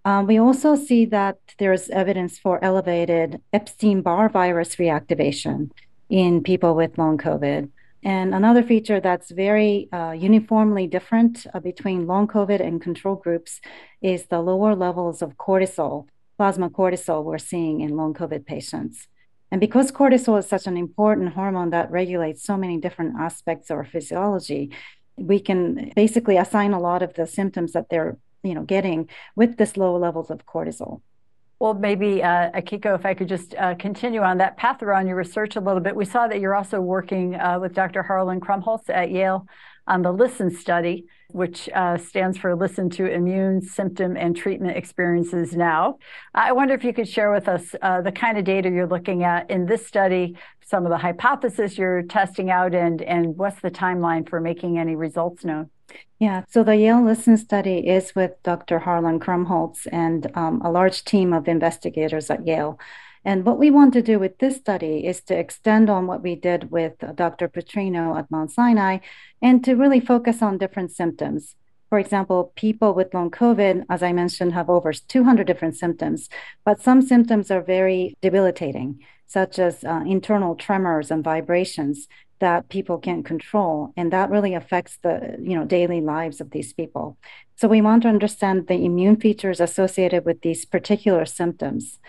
Um, 0.05 0.27
we 0.27 0.37
also 0.37 0.75
see 0.75 1.05
that 1.05 1.37
there's 1.57 1.89
evidence 1.89 2.37
for 2.37 2.63
elevated 2.63 3.41
Epstein 3.51 4.01
Barr 4.01 4.29
virus 4.29 4.75
reactivation 4.75 5.71
in 6.09 6.43
people 6.43 6.75
with 6.75 6.97
long 6.97 7.17
COVID. 7.17 7.69
And 8.03 8.33
another 8.33 8.63
feature 8.63 8.99
that's 8.99 9.29
very 9.31 9.87
uh, 9.91 10.11
uniformly 10.11 10.87
different 10.87 11.45
uh, 11.53 11.59
between 11.59 12.07
long 12.07 12.27
COVID 12.27 12.59
and 12.59 12.81
control 12.81 13.15
groups 13.15 13.61
is 14.01 14.25
the 14.25 14.41
lower 14.41 14.75
levels 14.75 15.21
of 15.21 15.37
cortisol, 15.37 16.07
plasma 16.37 16.69
cortisol, 16.69 17.23
we're 17.23 17.37
seeing 17.37 17.81
in 17.81 17.95
long 17.95 18.13
COVID 18.13 18.45
patients. 18.45 19.07
And 19.51 19.61
because 19.61 19.91
cortisol 19.91 20.39
is 20.39 20.47
such 20.47 20.65
an 20.65 20.77
important 20.77 21.33
hormone 21.33 21.69
that 21.71 21.91
regulates 21.91 22.43
so 22.43 22.57
many 22.57 22.77
different 22.79 23.15
aspects 23.19 23.69
of 23.69 23.77
our 23.77 23.85
physiology, 23.85 24.71
we 25.17 25.39
can 25.39 25.91
basically 25.95 26.37
assign 26.37 26.73
a 26.73 26.79
lot 26.79 27.03
of 27.03 27.13
the 27.13 27.27
symptoms 27.27 27.73
that 27.73 27.89
they're 27.89 28.17
you 28.43 28.55
know 28.55 28.63
getting 28.63 29.07
with 29.35 29.57
this 29.57 29.77
low 29.77 29.95
levels 29.97 30.31
of 30.31 30.45
cortisol. 30.45 31.01
Well, 31.61 31.75
maybe, 31.75 32.23
uh, 32.23 32.49
Akiko, 32.55 32.95
if 32.95 33.05
I 33.05 33.13
could 33.13 33.27
just 33.27 33.53
uh, 33.53 33.75
continue 33.75 34.21
on 34.21 34.39
that 34.39 34.57
path 34.57 34.81
around 34.81 35.05
your 35.05 35.15
research 35.15 35.57
a 35.57 35.59
little 35.59 35.79
bit. 35.79 35.95
We 35.95 36.05
saw 36.05 36.27
that 36.27 36.39
you're 36.39 36.55
also 36.55 36.81
working 36.81 37.35
uh, 37.35 37.59
with 37.59 37.75
Dr. 37.75 38.01
Harlan 38.01 38.39
Krumholz 38.39 38.89
at 38.89 39.11
Yale 39.11 39.45
on 39.85 40.01
the 40.01 40.11
LISTEN 40.11 40.49
study, 40.49 41.05
which 41.29 41.69
uh, 41.75 41.99
stands 41.99 42.39
for 42.39 42.55
Listen 42.55 42.89
to 42.89 43.05
Immune 43.05 43.61
Symptom 43.61 44.17
and 44.17 44.35
Treatment 44.35 44.75
Experiences 44.75 45.55
Now. 45.55 45.99
I 46.33 46.51
wonder 46.51 46.73
if 46.73 46.83
you 46.83 46.93
could 46.93 47.07
share 47.07 47.31
with 47.31 47.47
us 47.47 47.75
uh, 47.79 48.01
the 48.01 48.11
kind 48.11 48.39
of 48.39 48.43
data 48.43 48.67
you're 48.67 48.87
looking 48.87 49.23
at 49.23 49.51
in 49.51 49.67
this 49.67 49.85
study, 49.85 50.35
some 50.65 50.87
of 50.87 50.89
the 50.89 50.97
hypotheses 50.97 51.77
you're 51.77 52.01
testing 52.01 52.49
out, 52.49 52.73
and, 52.73 53.03
and 53.03 53.37
what's 53.37 53.61
the 53.61 53.69
timeline 53.69 54.27
for 54.27 54.41
making 54.41 54.79
any 54.79 54.95
results 54.95 55.45
known? 55.45 55.69
Yeah, 56.19 56.43
so 56.47 56.63
the 56.63 56.75
Yale 56.75 57.03
Listen 57.03 57.37
study 57.37 57.87
is 57.87 58.13
with 58.15 58.31
Dr. 58.43 58.79
Harlan 58.79 59.19
Krumholz 59.19 59.87
and 59.91 60.31
um, 60.35 60.61
a 60.63 60.71
large 60.71 61.03
team 61.03 61.33
of 61.33 61.47
investigators 61.47 62.29
at 62.29 62.45
Yale. 62.45 62.79
And 63.23 63.45
what 63.45 63.59
we 63.59 63.69
want 63.69 63.93
to 63.93 64.01
do 64.01 64.17
with 64.19 64.39
this 64.39 64.57
study 64.57 65.05
is 65.05 65.21
to 65.21 65.37
extend 65.37 65.89
on 65.89 66.07
what 66.07 66.23
we 66.23 66.35
did 66.35 66.71
with 66.71 66.93
Dr. 67.15 67.47
Putrino 67.47 68.17
at 68.17 68.29
Mount 68.31 68.51
Sinai 68.51 68.99
and 69.41 69.63
to 69.63 69.75
really 69.75 69.99
focus 69.99 70.41
on 70.41 70.57
different 70.57 70.91
symptoms. 70.91 71.55
For 71.89 71.99
example, 71.99 72.53
people 72.55 72.93
with 72.93 73.13
long 73.13 73.29
COVID, 73.29 73.85
as 73.89 74.01
I 74.01 74.13
mentioned, 74.13 74.53
have 74.53 74.69
over 74.69 74.93
200 74.93 75.45
different 75.45 75.75
symptoms, 75.75 76.29
but 76.63 76.81
some 76.81 77.01
symptoms 77.01 77.51
are 77.51 77.61
very 77.61 78.15
debilitating, 78.21 78.99
such 79.27 79.59
as 79.59 79.83
uh, 79.83 80.01
internal 80.07 80.55
tremors 80.55 81.11
and 81.11 81.23
vibrations 81.23 82.07
that 82.41 82.67
people 82.67 82.97
can't 82.97 83.25
control 83.25 83.93
and 83.95 84.11
that 84.11 84.29
really 84.29 84.53
affects 84.53 84.97
the 85.03 85.37
you 85.41 85.55
know 85.57 85.65
daily 85.65 86.01
lives 86.01 86.41
of 86.41 86.51
these 86.51 86.73
people 86.73 87.17
so 87.55 87.67
we 87.67 87.81
want 87.81 88.03
to 88.03 88.09
understand 88.09 88.67
the 88.67 88.83
immune 88.85 89.15
features 89.15 89.61
associated 89.61 90.25
with 90.25 90.41
these 90.41 90.65
particular 90.65 91.25
symptoms 91.25 91.99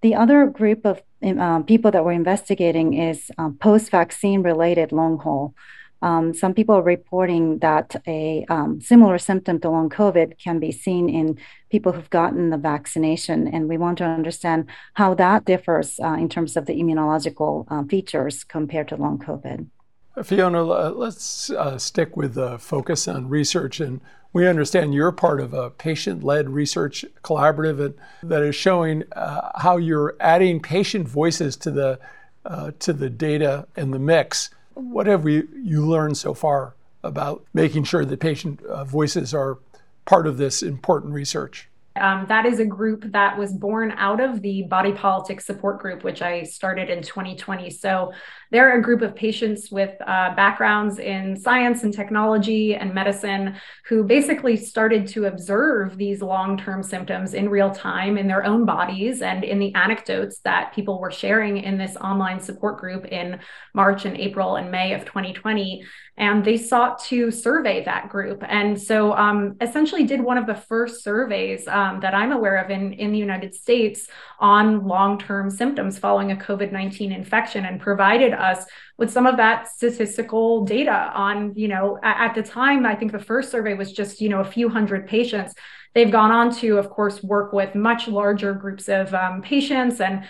the 0.00 0.14
other 0.14 0.46
group 0.46 0.86
of 0.86 1.02
um, 1.22 1.64
people 1.64 1.90
that 1.90 2.04
we're 2.04 2.12
investigating 2.12 2.94
is 2.94 3.30
um, 3.36 3.58
post-vaccine 3.58 4.42
related 4.42 4.92
long 4.92 5.18
haul 5.18 5.54
um, 6.02 6.32
some 6.32 6.54
people 6.54 6.76
are 6.76 6.82
reporting 6.82 7.58
that 7.58 7.96
a 8.06 8.46
um, 8.48 8.80
similar 8.80 9.18
symptom 9.18 9.60
to 9.60 9.68
long 9.68 9.90
COVID 9.90 10.38
can 10.42 10.58
be 10.58 10.72
seen 10.72 11.08
in 11.08 11.38
people 11.70 11.92
who've 11.92 12.10
gotten 12.10 12.50
the 12.50 12.56
vaccination. 12.56 13.46
And 13.46 13.68
we 13.68 13.76
want 13.76 13.98
to 13.98 14.04
understand 14.04 14.66
how 14.94 15.14
that 15.14 15.44
differs 15.44 16.00
uh, 16.02 16.14
in 16.14 16.28
terms 16.28 16.56
of 16.56 16.66
the 16.66 16.80
immunological 16.80 17.66
uh, 17.68 17.84
features 17.84 18.44
compared 18.44 18.88
to 18.88 18.96
long 18.96 19.18
COVID. 19.18 19.66
Fiona, 20.22 20.62
let's 20.62 21.50
uh, 21.50 21.78
stick 21.78 22.16
with 22.16 22.34
the 22.34 22.58
focus 22.58 23.08
on 23.08 23.28
research. 23.28 23.80
And 23.80 24.00
we 24.32 24.46
understand 24.46 24.94
you're 24.94 25.12
part 25.12 25.40
of 25.40 25.54
a 25.54 25.70
patient 25.70 26.22
led 26.22 26.50
research 26.50 27.04
collaborative 27.22 27.94
that 28.22 28.42
is 28.42 28.54
showing 28.54 29.04
uh, 29.12 29.50
how 29.58 29.76
you're 29.76 30.16
adding 30.20 30.60
patient 30.60 31.08
voices 31.08 31.56
to 31.56 31.70
the, 31.70 31.98
uh, 32.44 32.72
to 32.80 32.92
the 32.92 33.10
data 33.10 33.66
and 33.76 33.92
the 33.92 33.98
mix 33.98 34.50
what 34.74 35.06
have 35.06 35.24
we, 35.24 35.44
you 35.62 35.86
learned 35.86 36.16
so 36.16 36.34
far 36.34 36.74
about 37.02 37.44
making 37.54 37.84
sure 37.84 38.04
that 38.04 38.20
patient 38.20 38.62
uh, 38.64 38.84
voices 38.84 39.32
are 39.34 39.58
part 40.04 40.26
of 40.26 40.36
this 40.38 40.62
important 40.62 41.12
research? 41.12 41.68
Um, 41.96 42.26
that 42.28 42.46
is 42.46 42.60
a 42.60 42.64
group 42.64 43.12
that 43.12 43.36
was 43.36 43.52
born 43.52 43.92
out 43.92 44.20
of 44.20 44.42
the 44.42 44.62
body 44.62 44.92
politics 44.92 45.44
support 45.44 45.80
group, 45.80 46.04
which 46.04 46.22
I 46.22 46.44
started 46.44 46.88
in 46.88 47.02
2020. 47.02 47.68
So 47.70 48.12
they're 48.50 48.78
a 48.78 48.82
group 48.82 49.02
of 49.02 49.14
patients 49.14 49.70
with 49.70 49.94
uh, 50.00 50.34
backgrounds 50.34 50.98
in 50.98 51.36
science 51.36 51.84
and 51.84 51.94
technology 51.94 52.74
and 52.74 52.92
medicine 52.92 53.56
who 53.86 54.04
basically 54.04 54.56
started 54.56 55.06
to 55.08 55.26
observe 55.26 55.96
these 55.96 56.20
long 56.20 56.56
term 56.56 56.82
symptoms 56.82 57.34
in 57.34 57.48
real 57.48 57.70
time 57.70 58.18
in 58.18 58.26
their 58.26 58.44
own 58.44 58.64
bodies 58.64 59.22
and 59.22 59.44
in 59.44 59.58
the 59.58 59.74
anecdotes 59.74 60.40
that 60.40 60.72
people 60.74 61.00
were 61.00 61.10
sharing 61.10 61.58
in 61.58 61.78
this 61.78 61.96
online 61.96 62.40
support 62.40 62.78
group 62.78 63.06
in 63.06 63.38
March 63.74 64.04
and 64.04 64.16
April 64.16 64.56
and 64.56 64.70
May 64.70 64.94
of 64.94 65.04
2020. 65.04 65.84
And 66.16 66.44
they 66.44 66.58
sought 66.58 67.02
to 67.04 67.30
survey 67.30 67.82
that 67.84 68.10
group. 68.10 68.44
And 68.46 68.80
so 68.80 69.14
um, 69.14 69.56
essentially 69.60 70.04
did 70.04 70.20
one 70.20 70.36
of 70.36 70.46
the 70.46 70.54
first 70.54 71.02
surveys 71.02 71.66
um, 71.66 72.00
that 72.00 72.14
I'm 72.14 72.32
aware 72.32 72.56
of 72.56 72.70
in, 72.70 72.92
in 72.94 73.12
the 73.12 73.18
United 73.18 73.54
States 73.54 74.08
on 74.38 74.86
long 74.86 75.18
term 75.18 75.50
symptoms 75.50 75.98
following 75.98 76.32
a 76.32 76.36
COVID 76.36 76.72
19 76.72 77.12
infection 77.12 77.64
and 77.64 77.80
provided 77.80 78.34
us 78.40 78.64
with 78.98 79.10
some 79.10 79.26
of 79.26 79.36
that 79.36 79.68
statistical 79.68 80.64
data 80.64 81.10
on, 81.14 81.54
you 81.56 81.68
know, 81.68 81.98
at, 82.02 82.34
the 82.34 82.42
time, 82.42 82.84
I 82.84 82.94
think 82.94 83.12
the 83.12 83.18
first 83.18 83.50
survey 83.50 83.74
was 83.74 83.92
just, 83.92 84.20
you 84.20 84.28
know, 84.28 84.40
a 84.40 84.44
few 84.44 84.68
hundred 84.68 85.06
patients. 85.06 85.54
They've 85.94 86.10
gone 86.10 86.30
on 86.30 86.54
to, 86.56 86.78
of 86.78 86.90
course, 86.90 87.22
work 87.22 87.52
with 87.52 87.74
much 87.74 88.08
larger 88.08 88.54
groups 88.54 88.88
of 88.88 89.12
um, 89.14 89.42
patients 89.42 90.00
and 90.00 90.24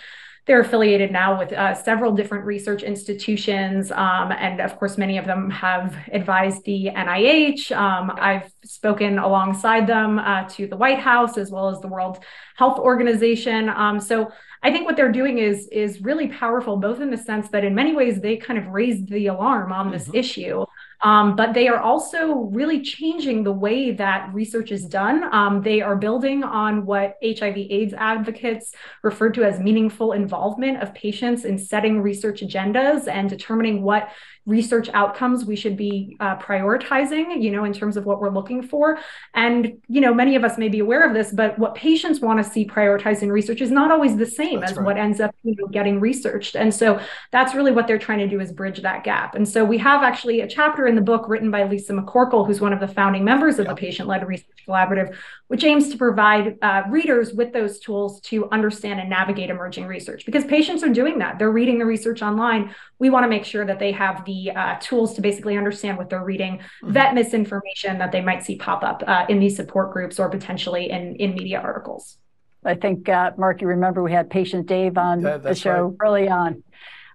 they're 0.47 0.61
affiliated 0.61 1.11
now 1.11 1.37
with 1.37 1.53
uh, 1.53 1.75
several 1.75 2.13
different 2.13 2.45
research 2.45 2.81
institutions. 2.81 3.91
Um, 3.91 4.31
and 4.31 4.59
of 4.59 4.77
course, 4.79 4.97
many 4.97 5.17
of 5.19 5.25
them 5.25 5.51
have 5.51 5.95
advised 6.11 6.65
the 6.65 6.89
NIH. 6.95 7.71
Um, 7.71 8.11
I've 8.15 8.51
spoken 8.65 9.19
alongside 9.19 9.85
them 9.85 10.17
uh, 10.17 10.45
to 10.49 10.65
the 10.65 10.75
White 10.75 10.99
House 10.99 11.37
as 11.37 11.51
well 11.51 11.69
as 11.69 11.79
the 11.79 11.87
World 11.87 12.23
Health 12.55 12.79
Organization. 12.79 13.69
Um, 13.69 13.99
so 13.99 14.31
I 14.63 14.71
think 14.71 14.85
what 14.85 14.95
they're 14.95 15.11
doing 15.11 15.39
is, 15.39 15.67
is 15.69 16.01
really 16.01 16.27
powerful, 16.27 16.77
both 16.77 17.01
in 17.01 17.09
the 17.09 17.17
sense 17.17 17.49
that 17.49 17.63
in 17.63 17.73
many 17.73 17.95
ways 17.95 18.21
they 18.21 18.37
kind 18.37 18.59
of 18.59 18.67
raised 18.67 19.09
the 19.09 19.27
alarm 19.27 19.71
on 19.71 19.89
this 19.89 20.03
mm-hmm. 20.03 20.17
issue. 20.17 20.65
Um, 21.03 21.35
but 21.35 21.53
they 21.55 21.67
are 21.67 21.79
also 21.79 22.33
really 22.33 22.81
changing 22.81 23.43
the 23.43 23.51
way 23.51 23.91
that 23.91 24.31
research 24.33 24.71
is 24.71 24.85
done. 24.85 25.33
Um, 25.33 25.63
they 25.63 25.81
are 25.81 25.95
building 25.95 26.43
on 26.43 26.85
what 26.85 27.17
HIV/AIDS 27.23 27.95
advocates 27.95 28.73
referred 29.01 29.33
to 29.33 29.43
as 29.43 29.59
meaningful 29.59 30.11
involvement 30.11 30.83
of 30.83 30.93
patients 30.93 31.45
in 31.45 31.57
setting 31.57 32.01
research 32.01 32.41
agendas 32.41 33.07
and 33.07 33.29
determining 33.29 33.81
what 33.81 34.09
research 34.45 34.89
outcomes 34.93 35.45
we 35.45 35.55
should 35.55 35.77
be 35.77 36.17
uh, 36.19 36.35
prioritizing, 36.37 37.41
you 37.41 37.51
know, 37.51 37.63
in 37.63 37.73
terms 37.73 37.95
of 37.95 38.05
what 38.05 38.19
we're 38.19 38.31
looking 38.31 38.63
for. 38.63 38.97
And, 39.35 39.77
you 39.87 40.01
know, 40.01 40.13
many 40.13 40.35
of 40.35 40.43
us 40.43 40.57
may 40.57 40.67
be 40.67 40.79
aware 40.79 41.07
of 41.07 41.13
this, 41.13 41.31
but 41.31 41.59
what 41.59 41.75
patients 41.75 42.19
want 42.19 42.43
to 42.43 42.49
see 42.49 42.65
prioritized 42.65 43.21
in 43.21 43.31
research 43.31 43.61
is 43.61 43.69
not 43.69 43.91
always 43.91 44.17
the 44.17 44.25
same 44.25 44.61
that's 44.61 44.71
as 44.71 44.77
right. 44.77 44.85
what 44.85 44.97
ends 44.97 45.19
up, 45.19 45.35
you 45.43 45.55
know, 45.57 45.67
getting 45.67 45.99
researched. 45.99 46.55
And 46.55 46.73
so 46.73 46.99
that's 47.31 47.53
really 47.53 47.71
what 47.71 47.85
they're 47.85 47.99
trying 47.99 48.19
to 48.19 48.27
do 48.27 48.39
is 48.39 48.51
bridge 48.51 48.81
that 48.81 49.03
gap. 49.03 49.35
And 49.35 49.47
so 49.47 49.63
we 49.63 49.77
have 49.77 50.01
actually 50.01 50.41
a 50.41 50.47
chapter 50.47 50.87
in 50.87 50.95
the 50.95 51.01
book 51.01 51.29
written 51.29 51.51
by 51.51 51.63
Lisa 51.63 51.93
McCorkell, 51.93 52.47
who's 52.47 52.61
one 52.61 52.73
of 52.73 52.79
the 52.79 52.87
founding 52.87 53.23
members 53.23 53.59
of 53.59 53.67
the 53.67 53.75
Patient-Led 53.75 54.27
Research 54.27 54.47
Collaborative, 54.67 55.15
which 55.49 55.63
aims 55.63 55.89
to 55.89 55.97
provide 55.97 56.57
uh, 56.63 56.83
readers 56.89 57.33
with 57.33 57.53
those 57.53 57.79
tools 57.79 58.21
to 58.21 58.49
understand 58.49 58.99
and 58.99 59.09
navigate 59.09 59.49
emerging 59.49 59.85
research 59.85 60.25
because 60.25 60.45
patients 60.45 60.83
are 60.83 60.89
doing 60.89 61.19
that. 61.19 61.37
They're 61.37 61.51
reading 61.51 61.77
the 61.77 61.85
research 61.85 62.21
online. 62.21 62.73
We 62.97 63.09
want 63.09 63.23
to 63.25 63.29
make 63.29 63.45
sure 63.45 63.65
that 63.65 63.77
they 63.77 63.91
have 63.91 64.25
the 64.25 64.30
the 64.31 64.51
uh, 64.51 64.77
tools 64.79 65.13
to 65.15 65.21
basically 65.21 65.57
understand 65.57 65.97
what 65.97 66.09
they're 66.09 66.23
reading, 66.23 66.57
mm-hmm. 66.57 66.91
vet 66.91 67.13
misinformation 67.13 67.97
that 67.99 68.11
they 68.11 68.21
might 68.21 68.43
see 68.43 68.55
pop 68.55 68.83
up 68.83 69.03
uh, 69.07 69.25
in 69.29 69.39
these 69.39 69.55
support 69.55 69.91
groups 69.91 70.19
or 70.19 70.29
potentially 70.29 70.89
in, 70.89 71.15
in 71.15 71.33
media 71.33 71.59
articles. 71.59 72.17
I 72.63 72.75
think, 72.75 73.09
uh, 73.09 73.31
Mark, 73.37 73.61
you 73.61 73.67
remember 73.67 74.03
we 74.03 74.11
had 74.11 74.29
patient 74.29 74.67
Dave 74.67 74.97
on 74.97 75.21
yeah, 75.21 75.37
the 75.37 75.55
show 75.55 75.95
right. 75.99 76.07
early 76.07 76.29
on. 76.29 76.63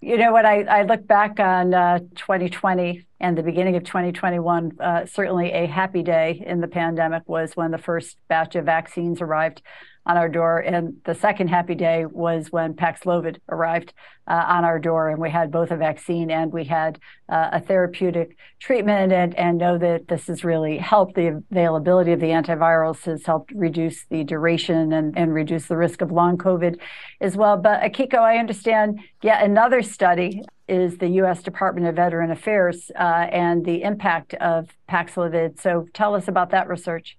You 0.03 0.17
know, 0.19 0.33
when 0.33 0.45
I, 0.45 0.63
I 0.63 0.83
look 0.83 1.07
back 1.07 1.41
on 1.41 1.71
2020 1.71 2.99
uh, 2.99 3.03
and 3.21 3.39
the 3.39 3.43
beginning 3.43 3.77
of 3.77 3.85
2021, 3.85 4.73
uh, 4.79 5.07
certainly 5.07 5.53
a 5.53 5.67
happy 5.67 6.03
day 6.03 6.43
in 6.45 6.61
the 6.61 6.69
pandemic 6.69 7.23
was 7.27 7.57
when 7.57 7.71
the 7.71 7.79
first 7.79 8.17
batch 8.29 8.57
of 8.57 8.67
vaccines 8.67 9.21
arrived 9.21 9.63
on 10.07 10.17
our 10.17 10.29
door. 10.29 10.61
And 10.61 10.97
the 11.05 11.15
second 11.15 11.49
happy 11.49 11.75
day 11.75 12.07
was 12.07 12.51
when 12.53 12.75
Paxlovid 12.75 13.39
arrived 13.49 13.93
uh, 14.29 14.45
on 14.49 14.65
our 14.65 14.79
door, 14.79 15.11
and 15.11 15.21
we 15.21 15.31
had 15.31 15.51
both 15.51 15.71
a 15.71 15.77
vaccine 15.77 16.31
and 16.31 16.53
we 16.53 16.65
had 16.65 16.99
uh, 17.29 17.51
a 17.53 17.61
therapeutic 17.61 18.37
treatment. 18.61 19.13
And, 19.13 19.35
and 19.35 19.59
know 19.59 19.79
that 19.79 20.09
this 20.09 20.27
has 20.29 20.45
really 20.45 20.79
helped. 20.79 21.15
The 21.15 21.43
availability 21.51 22.13
of 22.13 22.21
the 22.21 22.27
antivirals 22.27 23.05
has 23.05 23.25
helped 23.25 23.53
reduce 23.53 24.05
the 24.07 24.25
duration 24.25 24.93
and, 24.93 25.17
and 25.17 25.33
reduce 25.35 25.67
the 25.67 25.77
risk 25.77 26.01
of 26.01 26.13
long 26.13 26.39
COVID 26.39 26.79
as 27.21 27.37
well. 27.37 27.57
But 27.57 27.83
Akiko, 27.83 28.19
I 28.19 28.39
understand 28.39 29.01
yet 29.23 29.43
another 29.43 29.83
study 29.83 30.43
is 30.69 30.99
the 30.99 31.09
U.S. 31.09 31.43
Department 31.43 31.87
of 31.87 31.97
Veteran 31.97 32.31
Affairs 32.31 32.91
uh, 32.99 33.03
and 33.31 33.65
the 33.65 33.83
impact 33.83 34.35
of 34.35 34.69
Paxlovid. 34.89 35.61
So 35.61 35.87
tell 35.95 36.15
us 36.15 36.29
about 36.29 36.51
that 36.51 36.69
research. 36.69 37.17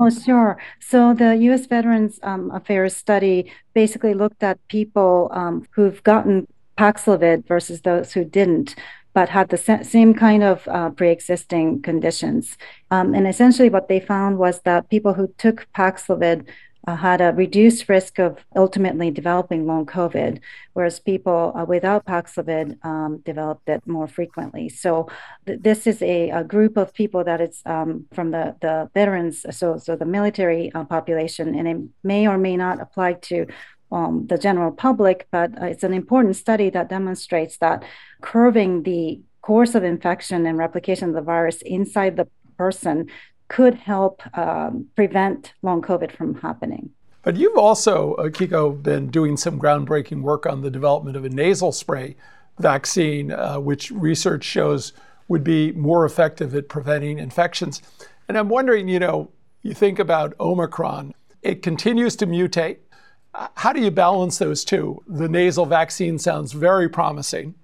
Oh, 0.00 0.10
sure. 0.10 0.58
So 0.80 1.14
the 1.14 1.36
U.S. 1.36 1.66
Veterans 1.66 2.18
um, 2.22 2.50
Affairs 2.50 2.96
study 2.96 3.52
basically 3.74 4.12
looked 4.12 4.42
at 4.42 4.58
people 4.68 5.30
um, 5.32 5.66
who've 5.70 6.02
gotten 6.02 6.48
Paxlovid 6.76 7.46
versus 7.46 7.82
those 7.82 8.12
who 8.12 8.24
didn't, 8.24 8.74
but 9.12 9.28
had 9.28 9.50
the 9.50 9.80
same 9.84 10.12
kind 10.12 10.42
of 10.42 10.66
uh, 10.66 10.90
pre-existing 10.90 11.82
conditions. 11.82 12.56
Um, 12.90 13.14
and 13.14 13.28
essentially, 13.28 13.70
what 13.70 13.86
they 13.88 14.00
found 14.00 14.38
was 14.38 14.60
that 14.62 14.90
people 14.90 15.14
who 15.14 15.32
took 15.38 15.68
Paxlovid 15.76 16.46
uh, 16.86 16.96
had 16.96 17.20
a 17.20 17.32
reduced 17.32 17.88
risk 17.88 18.18
of 18.18 18.44
ultimately 18.56 19.10
developing 19.10 19.66
long 19.66 19.86
COVID, 19.86 20.40
whereas 20.74 21.00
people 21.00 21.52
uh, 21.56 21.64
without 21.64 22.04
Paxlovid 22.04 22.84
um, 22.84 23.18
developed 23.24 23.68
it 23.68 23.86
more 23.86 24.06
frequently. 24.06 24.68
So 24.68 25.08
th- 25.46 25.60
this 25.60 25.86
is 25.86 26.02
a, 26.02 26.30
a, 26.30 26.44
group 26.44 26.76
of 26.76 26.92
people 26.92 27.24
that 27.24 27.40
is 27.40 27.62
um, 27.64 28.06
from 28.12 28.30
the, 28.32 28.56
the 28.60 28.90
veterans, 28.94 29.46
so 29.50 29.78
so 29.78 29.96
the 29.96 30.04
military 30.04 30.72
uh, 30.72 30.84
population, 30.84 31.54
and 31.54 31.68
it 31.68 31.78
may 32.02 32.28
or 32.28 32.38
may 32.38 32.56
not 32.56 32.80
apply 32.80 33.14
to 33.14 33.46
um, 33.90 34.26
the 34.26 34.38
general 34.38 34.72
public, 34.72 35.26
but 35.30 35.50
uh, 35.60 35.66
it's 35.66 35.84
an 35.84 35.94
important 35.94 36.36
study 36.36 36.68
that 36.70 36.88
demonstrates 36.88 37.56
that 37.58 37.84
curving 38.20 38.82
the 38.82 39.20
course 39.40 39.74
of 39.74 39.84
infection 39.84 40.46
and 40.46 40.58
replication 40.58 41.10
of 41.10 41.14
the 41.14 41.22
virus 41.22 41.62
inside 41.62 42.16
the 42.16 42.26
person 42.56 43.06
could 43.48 43.74
help 43.74 44.22
um, 44.36 44.86
prevent 44.96 45.52
long 45.62 45.82
COVID 45.82 46.12
from 46.16 46.34
happening. 46.36 46.90
But 47.22 47.36
you've 47.36 47.56
also, 47.56 48.14
uh, 48.14 48.28
Kiko, 48.28 48.82
been 48.82 49.10
doing 49.10 49.36
some 49.36 49.58
groundbreaking 49.58 50.20
work 50.20 50.44
on 50.46 50.60
the 50.60 50.70
development 50.70 51.16
of 51.16 51.24
a 51.24 51.30
nasal 51.30 51.72
spray 51.72 52.16
vaccine, 52.58 53.32
uh, 53.32 53.58
which 53.58 53.90
research 53.90 54.44
shows 54.44 54.92
would 55.28 55.42
be 55.42 55.72
more 55.72 56.04
effective 56.04 56.54
at 56.54 56.68
preventing 56.68 57.18
infections. 57.18 57.80
And 58.28 58.36
I'm 58.36 58.48
wondering, 58.48 58.88
you 58.88 58.98
know, 58.98 59.30
you 59.62 59.72
think 59.72 59.98
about 59.98 60.34
Omicron, 60.38 61.14
it 61.42 61.62
continues 61.62 62.14
to 62.16 62.26
mutate. 62.26 62.78
Uh, 63.34 63.48
how 63.54 63.72
do 63.72 63.80
you 63.80 63.90
balance 63.90 64.38
those 64.38 64.64
two? 64.64 65.02
The 65.06 65.28
nasal 65.28 65.66
vaccine 65.66 66.18
sounds 66.18 66.52
very 66.52 66.88
promising. 66.88 67.54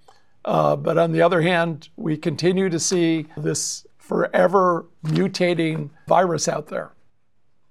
Uh, 0.45 0.75
but 0.75 0.97
on 0.97 1.13
the 1.13 1.21
other 1.21 1.43
hand, 1.43 1.91
we 1.97 2.17
continue 2.17 2.71
to 2.71 2.81
see 2.81 3.27
this 3.37 3.87
forever 4.11 4.87
mutating 5.05 5.89
virus 6.09 6.49
out 6.49 6.67
there? 6.67 6.91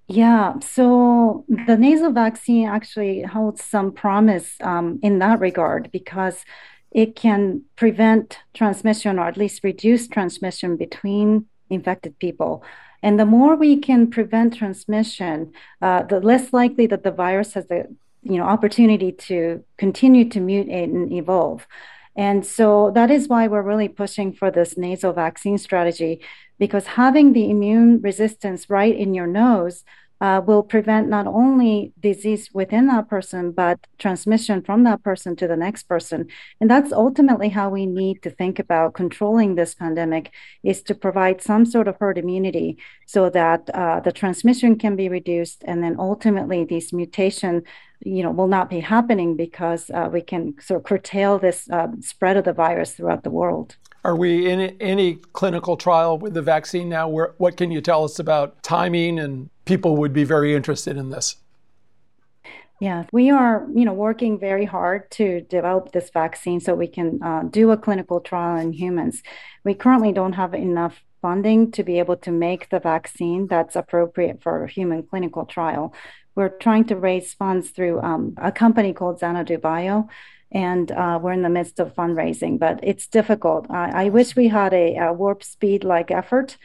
Yeah, 0.08 0.58
so 0.60 1.44
the 1.66 1.76
nasal 1.76 2.12
vaccine 2.12 2.66
actually 2.66 3.22
holds 3.22 3.62
some 3.62 3.92
promise 3.92 4.48
um, 4.62 4.98
in 5.02 5.18
that 5.18 5.38
regard 5.38 5.92
because 5.92 6.36
it 6.90 7.14
can 7.14 7.62
prevent 7.76 8.38
transmission 8.54 9.18
or 9.18 9.28
at 9.28 9.36
least 9.36 9.62
reduce 9.62 10.08
transmission 10.08 10.78
between 10.78 11.44
infected 11.68 12.18
people. 12.18 12.64
And 13.02 13.20
the 13.20 13.26
more 13.26 13.54
we 13.54 13.76
can 13.76 14.10
prevent 14.10 14.56
transmission, 14.56 15.52
uh, 15.82 16.04
the 16.04 16.20
less 16.20 16.54
likely 16.54 16.86
that 16.86 17.04
the 17.04 17.12
virus 17.12 17.52
has 17.52 17.66
the 17.66 17.84
you 18.22 18.38
know 18.38 18.44
opportunity 18.44 19.12
to 19.28 19.62
continue 19.76 20.24
to 20.30 20.40
mutate 20.40 20.84
and 20.84 21.12
evolve. 21.12 21.66
And 22.20 22.44
so 22.44 22.90
that 22.94 23.10
is 23.10 23.28
why 23.28 23.48
we're 23.48 23.62
really 23.62 23.88
pushing 23.88 24.34
for 24.34 24.50
this 24.50 24.76
nasal 24.76 25.14
vaccine 25.14 25.56
strategy, 25.56 26.20
because 26.58 26.84
having 26.84 27.32
the 27.32 27.48
immune 27.48 28.02
resistance 28.02 28.68
right 28.68 28.94
in 28.94 29.14
your 29.14 29.26
nose 29.26 29.84
will 30.20 30.62
prevent 30.62 31.08
not 31.08 31.26
only 31.26 31.92
disease 32.00 32.50
within 32.52 32.86
that 32.88 33.08
person, 33.08 33.52
but 33.52 33.86
transmission 33.98 34.62
from 34.62 34.84
that 34.84 35.02
person 35.02 35.34
to 35.36 35.46
the 35.46 35.56
next 35.56 35.84
person. 35.84 36.26
And 36.60 36.70
that's 36.70 36.92
ultimately 36.92 37.48
how 37.48 37.70
we 37.70 37.86
need 37.86 38.22
to 38.22 38.30
think 38.30 38.58
about 38.58 38.94
controlling 38.94 39.54
this 39.54 39.74
pandemic 39.74 40.30
is 40.62 40.82
to 40.82 40.94
provide 40.94 41.40
some 41.40 41.64
sort 41.64 41.88
of 41.88 41.96
herd 41.98 42.18
immunity 42.18 42.76
so 43.06 43.30
that 43.30 43.70
uh, 43.70 44.00
the 44.00 44.12
transmission 44.12 44.76
can 44.76 44.94
be 44.94 45.08
reduced. 45.08 45.64
And 45.66 45.82
then 45.82 45.96
ultimately 45.98 46.64
these 46.64 46.92
mutation, 46.92 47.62
you 48.00 48.22
know, 48.22 48.30
will 48.30 48.46
not 48.48 48.68
be 48.68 48.80
happening 48.80 49.36
because 49.36 49.90
uh, 49.90 50.08
we 50.12 50.20
can 50.20 50.54
sort 50.60 50.80
of 50.80 50.84
curtail 50.84 51.38
this 51.38 51.68
uh, 51.70 51.88
spread 52.00 52.36
of 52.36 52.44
the 52.44 52.52
virus 52.52 52.92
throughout 52.92 53.24
the 53.24 53.30
world. 53.30 53.76
Are 54.02 54.16
we 54.16 54.50
in 54.50 54.60
any 54.80 55.16
clinical 55.34 55.76
trial 55.76 56.16
with 56.16 56.32
the 56.32 56.40
vaccine 56.40 56.88
now? 56.88 57.08
Where, 57.08 57.34
what 57.36 57.58
can 57.58 57.70
you 57.70 57.82
tell 57.82 58.04
us 58.04 58.18
about 58.18 58.62
timing 58.62 59.18
and 59.18 59.50
people 59.70 59.96
would 59.96 60.12
be 60.12 60.24
very 60.24 60.50
interested 60.58 60.96
in 60.96 61.10
this? 61.10 61.36
Yeah, 62.80 63.04
we 63.12 63.30
are, 63.30 63.56
you 63.78 63.84
know, 63.84 63.92
working 63.92 64.32
very 64.38 64.64
hard 64.64 65.10
to 65.18 65.42
develop 65.42 65.92
this 65.92 66.10
vaccine 66.22 66.60
so 66.60 66.74
we 66.74 66.88
can 66.88 67.22
uh, 67.22 67.42
do 67.58 67.70
a 67.70 67.76
clinical 67.76 68.20
trial 68.20 68.56
in 68.64 68.72
humans. 68.72 69.22
We 69.64 69.74
currently 69.74 70.12
don't 70.12 70.32
have 70.32 70.54
enough 70.54 70.96
funding 71.22 71.70
to 71.72 71.82
be 71.84 71.98
able 71.98 72.16
to 72.26 72.32
make 72.32 72.62
the 72.70 72.80
vaccine 72.80 73.46
that's 73.46 73.76
appropriate 73.76 74.42
for 74.42 74.64
a 74.64 74.70
human 74.78 75.02
clinical 75.10 75.44
trial. 75.44 75.94
We're 76.34 76.56
trying 76.66 76.86
to 76.86 76.96
raise 76.96 77.34
funds 77.34 77.70
through 77.70 78.00
um, 78.00 78.34
a 78.38 78.50
company 78.50 78.92
called 78.92 79.20
Xanadu 79.20 79.58
Bio, 79.58 80.08
and 80.52 80.90
uh, 80.92 81.18
we're 81.22 81.32
in 81.32 81.42
the 81.42 81.48
midst 81.48 81.78
of 81.78 81.94
fundraising, 81.94 82.58
but 82.58 82.80
it's 82.82 83.06
difficult. 83.06 83.66
I, 83.70 84.06
I 84.06 84.08
wish 84.08 84.34
we 84.34 84.48
had 84.48 84.72
a, 84.74 84.96
a 84.96 85.12
warp 85.12 85.44
speed 85.44 85.84
like 85.84 86.10
effort 86.10 86.56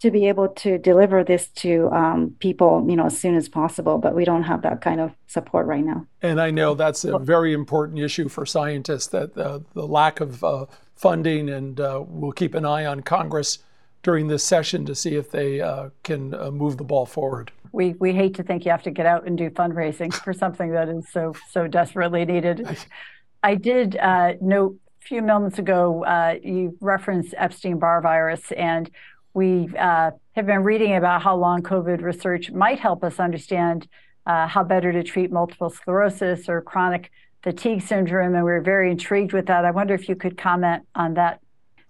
to 0.00 0.10
be 0.10 0.28
able 0.28 0.48
to 0.48 0.78
deliver 0.78 1.24
this 1.24 1.48
to 1.48 1.90
um, 1.90 2.34
people, 2.38 2.84
you 2.88 2.96
know, 2.96 3.06
as 3.06 3.18
soon 3.18 3.34
as 3.34 3.48
possible, 3.48 3.98
but 3.98 4.14
we 4.14 4.24
don't 4.24 4.42
have 4.42 4.62
that 4.62 4.80
kind 4.80 5.00
of 5.00 5.12
support 5.26 5.66
right 5.66 5.84
now. 5.84 6.06
And 6.22 6.40
I 6.40 6.50
know 6.50 6.74
that's 6.74 7.04
a 7.04 7.18
very 7.18 7.52
important 7.52 7.98
issue 7.98 8.28
for 8.28 8.46
scientists 8.46 9.08
that 9.08 9.36
uh, 9.36 9.60
the 9.74 9.86
lack 9.86 10.20
of 10.20 10.42
uh, 10.42 10.66
funding, 10.94 11.48
and 11.48 11.80
uh, 11.80 12.02
we'll 12.06 12.32
keep 12.32 12.54
an 12.54 12.64
eye 12.64 12.86
on 12.86 13.00
Congress 13.00 13.58
during 14.02 14.28
this 14.28 14.44
session 14.44 14.84
to 14.86 14.94
see 14.94 15.16
if 15.16 15.30
they 15.30 15.60
uh, 15.60 15.88
can 16.02 16.34
uh, 16.34 16.50
move 16.50 16.76
the 16.76 16.84
ball 16.84 17.06
forward. 17.06 17.50
We, 17.72 17.94
we 17.94 18.12
hate 18.12 18.34
to 18.34 18.42
think 18.42 18.64
you 18.64 18.70
have 18.70 18.82
to 18.84 18.90
get 18.90 19.06
out 19.06 19.26
and 19.26 19.36
do 19.36 19.50
fundraising 19.50 20.12
for 20.12 20.32
something 20.32 20.70
that 20.72 20.88
is 20.88 21.08
so 21.10 21.34
so 21.50 21.66
desperately 21.66 22.24
needed. 22.24 22.68
I 23.44 23.56
did 23.56 23.94
uh, 23.98 24.32
note 24.40 24.78
a 25.02 25.06
few 25.06 25.20
moments 25.20 25.58
ago 25.58 26.02
uh, 26.02 26.36
you 26.42 26.78
referenced 26.80 27.34
Epstein 27.36 27.78
Barr 27.78 28.00
virus, 28.00 28.50
and 28.52 28.90
we 29.34 29.68
uh, 29.78 30.12
have 30.34 30.46
been 30.46 30.62
reading 30.62 30.96
about 30.96 31.20
how 31.20 31.36
long 31.36 31.62
COVID 31.62 32.00
research 32.00 32.50
might 32.50 32.80
help 32.80 33.04
us 33.04 33.20
understand 33.20 33.86
uh, 34.24 34.46
how 34.46 34.64
better 34.64 34.92
to 34.92 35.02
treat 35.02 35.30
multiple 35.30 35.68
sclerosis 35.68 36.48
or 36.48 36.62
chronic 36.62 37.10
fatigue 37.42 37.82
syndrome, 37.82 38.34
and 38.34 38.46
we 38.46 38.50
we're 38.50 38.62
very 38.62 38.90
intrigued 38.90 39.34
with 39.34 39.44
that. 39.44 39.66
I 39.66 39.72
wonder 39.72 39.92
if 39.92 40.08
you 40.08 40.16
could 40.16 40.38
comment 40.38 40.84
on 40.94 41.12
that. 41.14 41.40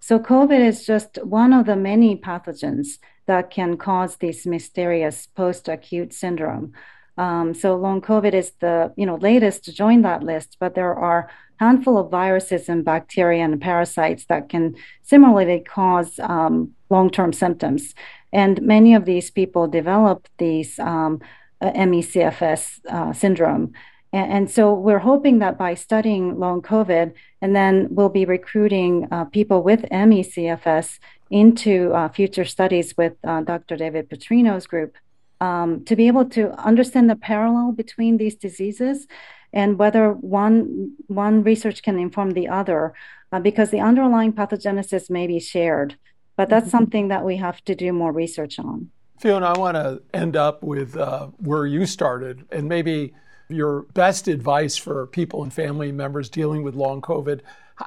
So, 0.01 0.19
COVID 0.19 0.59
is 0.59 0.85
just 0.85 1.19
one 1.23 1.53
of 1.53 1.67
the 1.67 1.77
many 1.77 2.17
pathogens 2.17 2.99
that 3.27 3.53
can 3.53 3.77
cause 3.77 4.17
this 4.17 4.45
mysterious 4.45 5.29
post 5.37 5.69
acute 5.69 6.13
syndrome. 6.13 6.73
Um, 7.17 7.55
so 7.55 7.77
long 7.77 8.01
COVID 8.01 8.35
is 8.35 8.53
the 8.61 8.93
you 8.97 9.07
know 9.07 9.17
latest 9.17 9.65
to 9.65 9.73
join 9.73 10.03
that 10.03 10.23
list, 10.23 10.57
but 10.59 10.75
there 10.75 10.95
are 10.95 11.31
handful 11.61 11.97
of 11.99 12.11
viruses 12.11 12.69
and 12.69 12.85
bacteria 12.85 13.45
and 13.45 13.61
parasites 13.61 14.25
that 14.27 14.49
can 14.49 14.75
similarly 15.03 15.61
cause 15.61 16.19
um, 16.19 16.73
long-term 16.91 17.33
symptoms. 17.33 17.95
And 18.33 18.61
many 18.63 18.95
of 18.95 19.05
these 19.05 19.31
people 19.31 19.69
develop 19.69 20.29
these 20.39 20.79
um, 20.81 21.21
uh, 21.61 21.71
ME/CFS 21.87 22.81
uh, 22.91 23.13
syndrome. 23.13 23.73
And, 24.13 24.33
and, 24.33 24.51
so 24.51 24.75
we're 24.75 24.99
hoping 24.99 25.39
that 25.39 25.57
by 25.57 25.75
studying 25.75 26.39
long 26.39 26.61
COVID, 26.61 27.13
and 27.41 27.55
then 27.55 27.89
we'll 27.91 28.09
be 28.09 28.25
recruiting 28.25 29.09
uh, 29.13 29.25
people 29.27 29.63
with 29.63 29.83
ME/CFS 29.91 30.99
into 31.31 31.93
uh, 31.93 32.09
future 32.09 32.45
studies 32.45 32.97
with 32.97 33.15
uh, 33.25 33.41
Dr. 33.43 33.77
David 33.77 34.11
Putrino's 34.11 34.67
group 34.67 34.97
um, 35.41 35.85
to 35.85 35.97
be 35.97 36.07
able 36.07 36.25
to 36.31 36.53
understand 36.61 37.11
the 37.11 37.17
parallel 37.17 37.73
between 37.73 38.17
these 38.17 38.37
diseases 38.37 39.07
and 39.53 39.79
whether 39.79 40.13
one 40.13 40.95
one 41.07 41.43
research 41.43 41.83
can 41.83 41.99
inform 41.99 42.33
the 42.33 42.49
other 42.49 42.95
uh, 43.33 43.41
because 43.41 43.71
the 43.71 43.81
underlying 43.81 44.33
pathogenesis 44.33 45.11
may 45.11 45.27
be 45.27 45.41
shared. 45.41 45.97
But 46.37 46.49
that's 46.49 46.67
mm-hmm. 46.67 46.77
something 46.77 47.09
that 47.09 47.25
we 47.25 47.37
have 47.37 47.65
to 47.65 47.75
do 47.75 47.93
more 47.93 48.13
research 48.13 48.59
on. 48.59 48.91
Fiona 49.19 49.47
i 49.47 49.59
want 49.59 49.77
to 49.77 50.03
end 50.13 50.37
up 50.37 50.63
with 50.63 50.97
uh, 50.97 51.29
where 51.39 51.67
you 51.67 51.87
started 51.87 52.45
and 52.51 52.69
maybe 52.69 53.15
your 53.49 53.83
best 53.95 54.29
advice 54.29 54.77
for 54.77 55.07
people 55.07 55.43
and 55.43 55.53
family 55.53 55.93
members 55.93 56.29
dealing 56.29 56.63
with 56.63 56.75
long 56.75 57.01
covid 57.01 57.41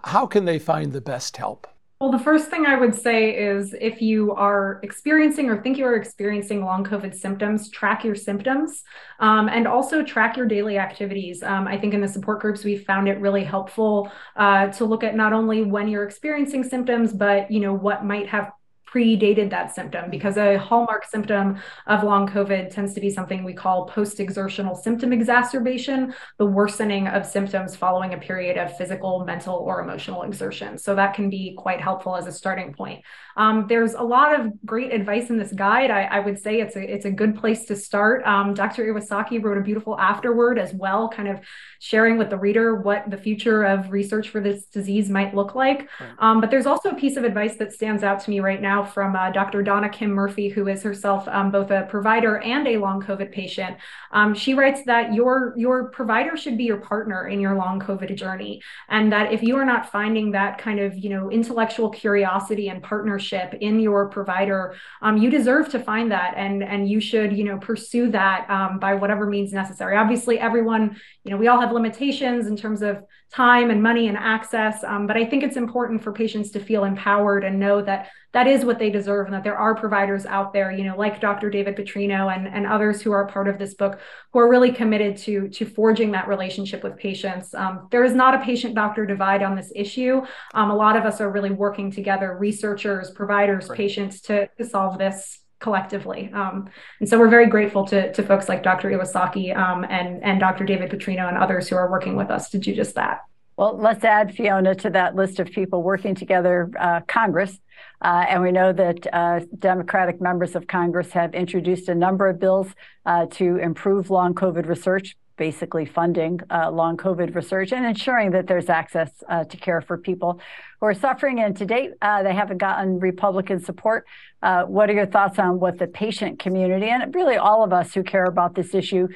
how 0.04 0.26
can 0.26 0.46
they 0.46 0.60
find 0.60 0.94
the 0.94 1.02
best 1.02 1.38
help 1.38 1.68
well, 2.00 2.12
the 2.12 2.20
first 2.20 2.50
thing 2.52 2.68
I 2.68 2.78
would 2.78 2.94
say 2.94 3.36
is 3.36 3.74
if 3.80 4.04
you 4.04 4.32
are 4.34 4.80
experiencing 4.84 5.50
or 5.50 5.60
think 5.62 5.80
you 5.80 5.86
are 5.86 5.96
experiencing 5.96 6.64
long 6.64 6.84
COVID 6.84 7.16
symptoms, 7.16 7.72
track 7.72 8.04
your 8.04 8.14
symptoms 8.14 8.84
um, 9.20 9.50
and 9.50 9.68
also 9.68 10.04
track 10.04 10.38
your 10.38 10.46
daily 10.46 10.78
activities. 10.78 11.42
Um, 11.42 11.68
I 11.68 11.76
think 11.76 11.96
in 11.96 12.02
the 12.02 12.08
support 12.08 12.40
groups, 12.40 12.64
we 12.64 12.78
found 12.78 13.08
it 13.08 13.20
really 13.20 13.44
helpful 13.44 14.12
uh, 14.36 14.68
to 14.68 14.86
look 14.86 15.04
at 15.04 15.16
not 15.16 15.34
only 15.34 15.64
when 15.64 15.88
you're 15.88 16.04
experiencing 16.04 16.64
symptoms, 16.64 17.14
but 17.14 17.50
you 17.50 17.60
know 17.60 17.74
what 17.74 18.06
might 18.06 18.28
have 18.30 18.52
predated 18.92 19.50
that 19.50 19.74
symptom 19.74 20.10
because 20.10 20.38
a 20.38 20.58
hallmark 20.58 21.06
symptom 21.06 21.58
of 21.88 22.04
long 22.04 22.28
COVID 22.28 22.72
tends 22.72 22.94
to 22.94 23.02
be 23.02 23.10
something 23.10 23.44
we 23.44 23.54
call 23.54 23.86
post 23.88 24.20
exertional 24.20 24.76
symptom 24.76 25.12
exacerbation, 25.12 26.14
the 26.38 26.46
worsening 26.46 27.08
of 27.08 27.26
symptoms 27.26 27.76
following 27.76 28.14
a 28.14 28.18
period 28.18 28.58
of 28.58 28.76
physical, 28.78 29.26
mental, 29.26 29.56
or 29.56 29.82
emotional 29.82 30.24
exertion. 30.24 30.78
So 30.78 30.96
that 30.96 31.14
can 31.14 31.30
be 31.30 31.56
quite 31.58 31.82
helpful 31.82 32.16
as 32.16 32.28
a 32.28 32.32
starting 32.32 32.74
point. 32.74 33.04
Um, 33.36 33.66
there's 33.68 33.94
a 33.94 34.02
lot 34.02 34.40
of 34.40 34.52
great 34.66 34.92
advice 34.92 35.30
in 35.30 35.38
this 35.38 35.52
guide. 35.52 35.92
I, 35.92 36.04
I, 36.04 36.20
would 36.20 36.40
say 36.40 36.60
it's 36.60 36.76
a 36.76 36.82
it's 36.82 37.06
a 37.06 37.12
good 37.12 37.36
place 37.36 37.66
to 37.66 37.76
start. 37.76 38.26
Um, 38.26 38.56
Dr. 38.56 38.84
Iwasaki 38.86 39.44
wrote 39.44 39.60
a 39.60 39.62
beautiful 39.62 40.00
afterword 40.00 40.58
as 40.58 40.74
well, 40.74 41.08
kind 41.08 41.28
of 41.28 41.42
sharing 41.80 42.18
with 42.18 42.32
the 42.32 42.38
reader 42.38 42.82
what 42.82 43.10
the 43.12 43.18
future 43.18 43.64
of 43.64 43.92
research 43.92 44.30
for 44.30 44.42
this 44.42 44.66
disease 44.66 45.10
might 45.10 45.36
look 45.36 45.54
like. 45.54 45.88
Um, 46.18 46.42
but 46.42 46.50
there's 46.50 46.66
also 46.66 46.90
a 46.90 46.96
piece 46.96 47.16
of 47.16 47.24
advice 47.24 47.58
that 47.58 47.74
stands 47.74 48.02
out 48.02 48.22
to 48.22 48.30
me 48.32 48.40
right 48.40 48.62
now 48.62 48.77
from 48.84 49.16
uh, 49.16 49.32
Dr. 49.32 49.64
Donna 49.64 49.90
Kim 49.90 50.12
Murphy, 50.12 50.50
who 50.50 50.68
is 50.68 50.84
herself 50.84 51.28
um, 51.28 51.52
both 51.52 51.72
a 51.72 51.88
provider 51.90 52.40
and 52.40 52.68
a 52.68 52.78
long 52.78 53.02
COVID 53.02 53.32
patient. 53.32 53.78
Um, 54.12 54.34
she 54.34 54.54
writes 54.54 54.82
that 54.86 55.14
your 55.14 55.54
your 55.58 55.90
provider 55.90 56.38
should 56.38 56.58
be 56.58 56.64
your 56.64 56.78
partner 56.78 57.28
in 57.28 57.40
your 57.40 57.56
long 57.56 57.80
COVID 57.80 58.16
journey, 58.16 58.62
and 58.90 59.12
that 59.12 59.34
if 59.34 59.44
you 59.44 59.58
are 59.58 59.66
not 59.66 59.92
finding 59.92 60.32
that 60.32 60.58
kind 60.58 60.80
of 60.80 60.98
you 60.98 61.10
know 61.10 61.30
intellectual 61.30 61.90
curiosity 61.90 62.70
and 62.70 62.82
partnership 62.84 63.54
in 63.62 63.80
your 63.80 64.10
provider, 64.10 64.76
um, 65.02 65.18
you 65.18 65.30
deserve 65.30 65.70
to 65.70 65.80
find 65.80 66.12
that, 66.12 66.34
and 66.38 66.64
and 66.64 66.90
you 66.90 67.00
should 67.00 67.36
you 67.38 67.44
know 67.44 67.58
pursue 67.58 68.10
that 68.12 68.50
um, 68.50 68.80
by 68.80 68.94
whatever 68.94 69.26
means 69.26 69.54
necessary. 69.54 69.96
Obviously, 69.96 70.40
everyone 70.40 71.00
you 71.24 71.32
know 71.32 71.38
we 71.38 71.48
all 71.48 71.60
have 71.60 71.72
limitations 71.72 72.48
in 72.48 72.56
terms 72.56 72.82
of 72.82 73.04
time 73.32 73.70
and 73.70 73.84
money 73.84 74.08
and 74.08 74.18
access, 74.18 74.84
um, 74.84 75.06
but 75.06 75.18
I 75.18 75.26
think 75.26 75.44
it's 75.44 75.58
important 75.58 76.02
for 76.02 76.12
patients 76.12 76.52
to 76.52 76.60
feel 76.60 76.86
empowered 76.86 77.44
and 77.44 77.60
know 77.60 77.82
that 77.82 78.10
that 78.34 78.48
is 78.48 78.64
what 78.64 78.78
they 78.78 78.90
deserve 78.90 79.26
and 79.26 79.34
that 79.34 79.44
there 79.44 79.58
are 79.58 79.74
providers 79.74 80.26
out 80.26 80.54
there 80.54 80.72
you 80.72 80.84
know 80.84 80.96
like 80.96 81.20
dr 81.20 81.50
david 81.50 81.76
putrino 81.76 82.36
and, 82.36 82.48
and 82.48 82.68
others 82.68 83.02
who 83.02 83.12
are 83.12 83.26
part 83.26 83.48
of 83.48 83.58
this 83.58 83.74
book 83.74 84.00
who 84.32 84.40
are 84.40 84.50
really 84.50 84.72
committed 84.72 85.18
to 85.18 85.48
to 85.50 85.66
forging 85.66 86.12
that 86.12 86.28
relationship 86.28 86.84
with 86.84 86.98
patients. 86.98 87.54
Um, 87.54 87.88
there 87.92 88.04
is 88.04 88.14
not 88.14 88.36
a 88.36 88.46
patient 88.46 88.76
doctor 88.76 89.06
divide 89.06 89.42
on 89.42 89.56
this 89.56 89.72
issue. 89.76 90.22
Um, 90.54 90.70
a 90.70 90.76
lot 90.76 90.96
of 90.96 91.04
us 91.04 91.22
are 91.22 91.32
really 91.32 91.52
working 91.52 91.92
together 91.92 92.38
researchers 92.38 93.10
providers 93.12 93.70
right. 93.70 93.78
patients 93.78 94.22
to, 94.22 94.48
to 94.58 94.66
solve 94.66 94.98
this 94.98 95.40
collectively. 95.60 96.32
Um, 96.34 96.70
and 97.00 97.10
so 97.10 97.18
we're 97.18 97.30
very 97.30 97.48
grateful 97.48 97.86
to, 97.88 98.12
to 98.14 98.24
folks 98.24 98.48
like 98.48 98.64
Dr. 98.64 98.90
Iwasaki 98.92 99.56
um, 99.56 99.86
and, 99.90 100.24
and 100.24 100.40
Dr. 100.40 100.66
David 100.66 100.92
Putrino 100.92 101.28
and 101.28 101.38
others 101.38 101.68
who 101.68 101.76
are 101.76 101.90
working 101.90 102.16
with 102.16 102.30
us 102.30 102.50
to 102.52 102.58
do 102.58 102.76
just 102.76 102.96
that. 102.96 103.22
Well, 103.58 103.76
let's 103.76 104.04
add 104.04 104.36
Fiona 104.36 104.76
to 104.76 104.90
that 104.92 105.16
list 105.16 105.40
of 105.40 105.48
people 105.48 105.82
working 105.82 106.14
together, 106.14 106.70
uh, 106.80 107.02
Congress. 107.08 107.60
Uh, 108.02 108.26
and 108.30 108.44
we 108.44 108.52
know 108.52 108.72
that 108.72 109.08
uh, 109.12 109.40
Democratic 109.58 110.22
members 110.22 110.56
of 110.56 110.68
Congress 110.68 111.12
have 111.14 111.34
introduced 111.34 111.90
a 111.90 111.96
number 111.96 112.28
of 112.28 112.40
bills 112.40 112.68
uh, 113.08 113.26
to 113.32 113.58
improve 113.58 114.12
long 114.12 114.36
COVID 114.36 114.68
research, 114.68 115.18
basically 115.38 115.86
funding 115.86 116.40
uh, 116.50 116.70
long 116.70 116.98
COVID 116.98 117.36
research 117.36 117.72
and 117.72 117.86
ensuring 117.86 118.32
that 118.32 118.48
there's 118.48 118.70
access 118.70 119.10
uh, 119.30 119.44
to 119.46 119.58
care 119.58 119.82
for 119.82 119.98
people 119.98 120.40
who 120.80 120.88
are 120.88 120.94
suffering. 120.94 121.40
And 121.40 121.56
to 121.58 121.66
date, 121.66 121.92
they 122.02 122.34
haven't 122.34 122.58
gotten 122.58 123.00
Republican 123.00 123.60
support. 123.60 124.06
what 124.42 124.90
are 124.90 124.94
your 124.94 125.06
thoughts 125.06 125.40
on 125.40 125.60
what 125.60 125.80
the 125.80 125.88
patient 125.88 126.40
community 126.40 126.88
and 126.88 127.16
really 127.16 127.38
all 127.38 127.64
of 127.64 127.72
us 127.72 127.94
who 127.94 128.04
care 128.04 128.26
about 128.26 128.56
this 128.56 128.76
issue 128.76 129.08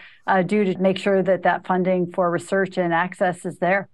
do 0.46 0.64
to 0.64 0.78
make 0.80 0.98
sure 0.98 1.22
that 1.22 1.44
that 1.44 1.68
funding 1.68 2.12
for 2.12 2.32
research 2.32 2.78
and 2.78 2.94
access 2.94 3.46
is 3.46 3.58
there? 3.60 3.91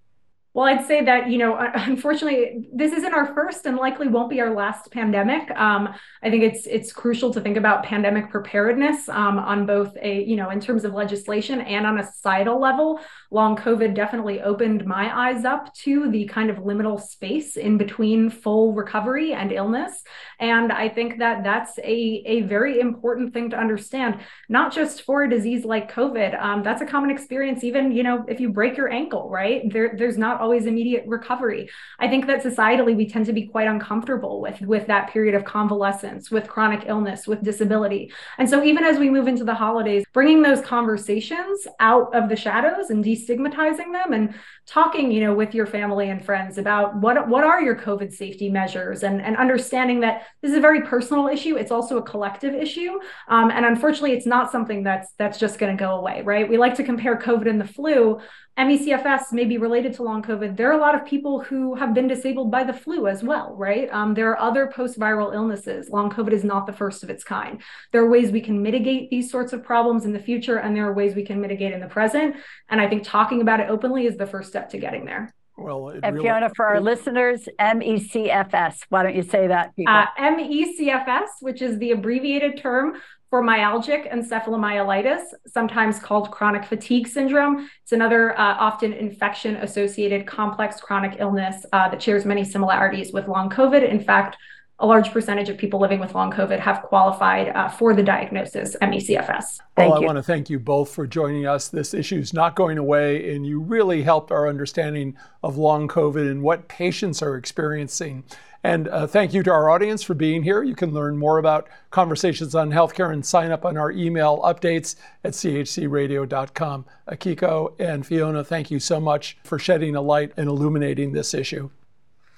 Well, 0.57 0.65
I'd 0.65 0.87
say 0.87 1.05
that, 1.05 1.29
you 1.29 1.37
know, 1.37 1.55
unfortunately, 1.75 2.67
this 2.73 2.91
isn't 2.91 3.13
our 3.13 3.31
first 3.35 3.67
and 3.67 3.77
likely 3.77 4.07
won't 4.07 4.27
be 4.27 4.41
our 4.41 4.55
last 4.55 4.91
pandemic. 4.91 5.51
Um, 5.51 5.89
I 6.23 6.31
think 6.31 6.41
it's 6.41 6.65
it's 6.65 6.91
crucial 6.91 7.31
to 7.35 7.39
think 7.39 7.57
about 7.57 7.83
pandemic 7.83 8.31
preparedness 8.31 9.07
um, 9.07 9.37
on 9.37 9.67
both 9.67 9.95
a, 10.01 10.23
you 10.23 10.35
know, 10.35 10.49
in 10.49 10.59
terms 10.59 10.83
of 10.83 10.95
legislation 10.95 11.61
and 11.61 11.85
on 11.85 11.99
a 11.99 12.03
societal 12.03 12.59
level. 12.59 12.99
Long 13.29 13.55
COVID 13.55 13.93
definitely 13.93 14.41
opened 14.41 14.83
my 14.87 15.29
eyes 15.29 15.45
up 15.45 15.71
to 15.75 16.09
the 16.09 16.25
kind 16.25 16.49
of 16.49 16.57
liminal 16.57 16.99
space 16.99 17.55
in 17.55 17.77
between 17.77 18.31
full 18.31 18.73
recovery 18.73 19.33
and 19.33 19.51
illness. 19.51 20.01
And 20.39 20.71
I 20.71 20.89
think 20.89 21.19
that 21.19 21.43
that's 21.43 21.77
a, 21.79 22.23
a 22.25 22.41
very 22.41 22.79
important 22.79 23.31
thing 23.31 23.51
to 23.51 23.59
understand, 23.59 24.21
not 24.49 24.73
just 24.73 25.03
for 25.03 25.21
a 25.21 25.29
disease 25.29 25.65
like 25.65 25.91
COVID. 25.91 26.41
Um, 26.41 26.63
that's 26.63 26.81
a 26.81 26.85
common 26.87 27.11
experience, 27.11 27.63
even, 27.63 27.91
you 27.91 28.01
know, 28.01 28.25
if 28.27 28.39
you 28.39 28.49
break 28.49 28.75
your 28.75 28.89
ankle, 28.89 29.29
right? 29.29 29.61
There, 29.71 29.93
there's 29.95 30.17
not 30.17 30.46
always 30.47 30.65
immediate 30.65 31.03
recovery. 31.05 31.69
I 31.99 32.07
think 32.07 32.25
that 32.27 32.41
societally 32.41 32.95
we 32.95 33.09
tend 33.09 33.25
to 33.25 33.33
be 33.33 33.47
quite 33.47 33.67
uncomfortable 33.67 34.39
with 34.39 34.61
with 34.61 34.87
that 34.87 35.09
period 35.11 35.35
of 35.35 35.43
convalescence, 35.43 36.31
with 36.31 36.47
chronic 36.47 36.85
illness, 36.87 37.27
with 37.27 37.43
disability. 37.43 38.13
And 38.37 38.49
so 38.49 38.63
even 38.63 38.85
as 38.85 38.97
we 38.97 39.09
move 39.09 39.27
into 39.27 39.43
the 39.43 39.53
holidays, 39.53 40.05
bringing 40.13 40.41
those 40.41 40.61
conversations 40.61 41.67
out 41.81 42.15
of 42.15 42.29
the 42.29 42.37
shadows 42.37 42.89
and 42.91 43.03
destigmatizing 43.03 43.91
them 43.91 44.13
and 44.13 44.35
talking, 44.67 45.11
you 45.11 45.21
know, 45.21 45.33
with 45.33 45.55
your 45.55 45.65
family 45.65 46.09
and 46.09 46.23
friends 46.23 46.57
about 46.57 46.95
what 46.97 47.27
what 47.29 47.43
are 47.43 47.61
your 47.61 47.75
COVID 47.75 48.11
safety 48.11 48.49
measures 48.49 49.03
and 49.03 49.21
and 49.21 49.37
understanding 49.37 50.01
that 50.01 50.27
this 50.41 50.51
is 50.51 50.57
a 50.57 50.61
very 50.61 50.81
personal 50.81 51.27
issue. 51.27 51.55
It's 51.55 51.71
also 51.71 51.97
a 51.97 52.03
collective 52.03 52.53
issue, 52.53 52.99
um, 53.29 53.49
and 53.49 53.65
unfortunately, 53.65 54.11
it's 54.11 54.25
not 54.25 54.51
something 54.51 54.83
that's 54.83 55.13
that's 55.17 55.39
just 55.39 55.57
going 55.57 55.75
to 55.75 55.81
go 55.81 55.95
away, 55.95 56.21
right? 56.21 56.47
We 56.47 56.57
like 56.57 56.75
to 56.75 56.83
compare 56.83 57.17
COVID 57.17 57.49
and 57.49 57.61
the 57.61 57.67
flu. 57.67 58.19
ME/CFS 58.57 59.33
may 59.33 59.45
be 59.45 59.59
related 59.59 59.93
to 59.93 60.03
long 60.03 60.23
COVID. 60.23 60.57
There 60.57 60.67
are 60.67 60.77
a 60.77 60.81
lot 60.81 60.95
of 60.95 61.05
people 61.05 61.41
who 61.41 61.75
have 61.75 61.93
been 61.93 62.07
disabled 62.07 62.49
by 62.49 62.63
the 62.63 62.73
flu 62.73 63.05
as 63.05 63.21
well, 63.21 63.55
right? 63.55 63.87
Um, 63.93 64.15
there 64.15 64.31
are 64.31 64.39
other 64.39 64.65
post-viral 64.65 65.31
illnesses. 65.31 65.91
Long 65.91 66.09
COVID 66.09 66.31
is 66.31 66.43
not 66.43 66.65
the 66.65 66.73
first 66.73 67.03
of 67.03 67.11
its 67.11 67.23
kind. 67.23 67.61
There 67.91 68.01
are 68.01 68.09
ways 68.09 68.31
we 68.31 68.41
can 68.41 68.63
mitigate 68.63 69.11
these 69.11 69.29
sorts 69.29 69.53
of 69.53 69.63
problems 69.63 70.05
in 70.05 70.11
the 70.11 70.19
future, 70.19 70.57
and 70.57 70.75
there 70.75 70.87
are 70.87 70.93
ways 70.93 71.13
we 71.13 71.23
can 71.23 71.39
mitigate 71.39 71.71
in 71.71 71.79
the 71.79 71.87
present. 71.87 72.35
And 72.67 72.81
I 72.81 72.89
think 72.89 73.03
talking 73.03 73.41
about 73.41 73.59
it 73.59 73.69
openly 73.69 74.07
is 74.07 74.17
the 74.17 74.25
first 74.25 74.49
step 74.49 74.56
to 74.69 74.77
getting 74.77 75.05
there. 75.05 75.33
Well, 75.57 75.89
and 75.89 76.03
really, 76.03 76.21
Fiona, 76.21 76.51
for 76.55 76.67
our 76.67 76.75
it, 76.75 76.83
listeners, 76.83 77.49
MECFS. 77.59 78.83
Why 78.89 79.03
don't 79.03 79.15
you 79.15 79.23
say 79.23 79.47
that? 79.47 79.73
Uh, 79.87 80.05
MECFS, 80.19 81.27
which 81.41 81.63
is 81.63 81.79
the 81.79 81.91
abbreviated 81.91 82.57
term 82.57 82.97
for 83.29 83.43
myalgic 83.43 84.11
encephalomyelitis, 84.13 85.23
sometimes 85.47 85.99
called 85.99 86.31
chronic 86.31 86.63
fatigue 86.63 87.07
syndrome. 87.07 87.67
It's 87.81 87.91
another 87.91 88.39
uh, 88.39 88.55
often 88.59 88.93
infection 88.93 89.57
associated 89.57 90.27
complex 90.27 90.79
chronic 90.79 91.17
illness 91.19 91.65
uh, 91.73 91.89
that 91.89 92.01
shares 92.01 92.23
many 92.23 92.45
similarities 92.45 93.11
with 93.11 93.27
long 93.27 93.49
COVID. 93.49 93.87
In 93.87 93.99
fact, 93.99 94.37
a 94.79 94.85
large 94.85 95.11
percentage 95.11 95.49
of 95.49 95.57
people 95.57 95.79
living 95.79 95.99
with 95.99 96.13
long 96.13 96.31
COVID 96.31 96.59
have 96.59 96.83
qualified 96.83 97.49
uh, 97.49 97.67
for 97.67 97.95
the 97.95 98.03
diagnosis 98.03 98.75
MECFS. 98.81 99.59
Thank 99.75 99.91
well, 99.91 100.01
you. 100.01 100.07
I 100.07 100.13
want 100.13 100.17
to 100.17 100.23
thank 100.23 100.51
you 100.51 100.59
both 100.59 100.91
for 100.91 101.07
joining 101.07 101.47
us. 101.47 101.67
This 101.67 101.95
issue 101.95 102.19
is 102.19 102.31
not 102.31 102.55
going 102.55 102.77
away, 102.77 103.33
and 103.35 103.45
you 103.45 103.59
really 103.59 104.03
helped 104.03 104.31
our 104.31 104.47
understanding 104.47 105.17
of 105.41 105.57
long 105.57 105.87
COVID 105.87 106.29
and 106.29 106.43
what 106.43 106.67
patients 106.67 107.23
are 107.23 107.35
experiencing. 107.35 108.23
And 108.63 108.87
uh, 108.89 109.07
thank 109.07 109.33
you 109.33 109.41
to 109.43 109.51
our 109.51 109.69
audience 109.69 110.03
for 110.03 110.13
being 110.13 110.43
here. 110.43 110.61
You 110.61 110.75
can 110.75 110.93
learn 110.93 111.17
more 111.17 111.39
about 111.39 111.69
conversations 111.89 112.53
on 112.53 112.71
healthcare 112.71 113.11
and 113.11 113.25
sign 113.25 113.51
up 113.51 113.65
on 113.65 113.77
our 113.77 113.91
email 113.91 114.39
updates 114.43 114.95
at 115.23 115.33
chcradio.com. 115.33 116.85
Akiko 117.07 117.73
and 117.79 118.05
Fiona, 118.05 118.43
thank 118.43 118.69
you 118.69 118.79
so 118.79 118.99
much 118.99 119.37
for 119.43 119.57
shedding 119.57 119.95
a 119.95 120.01
light 120.01 120.33
and 120.37 120.49
illuminating 120.49 121.13
this 121.13 121.33
issue. 121.33 121.69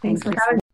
Thanks 0.02 0.24
for 0.24 0.30
having 0.30 0.58
At 0.58 0.69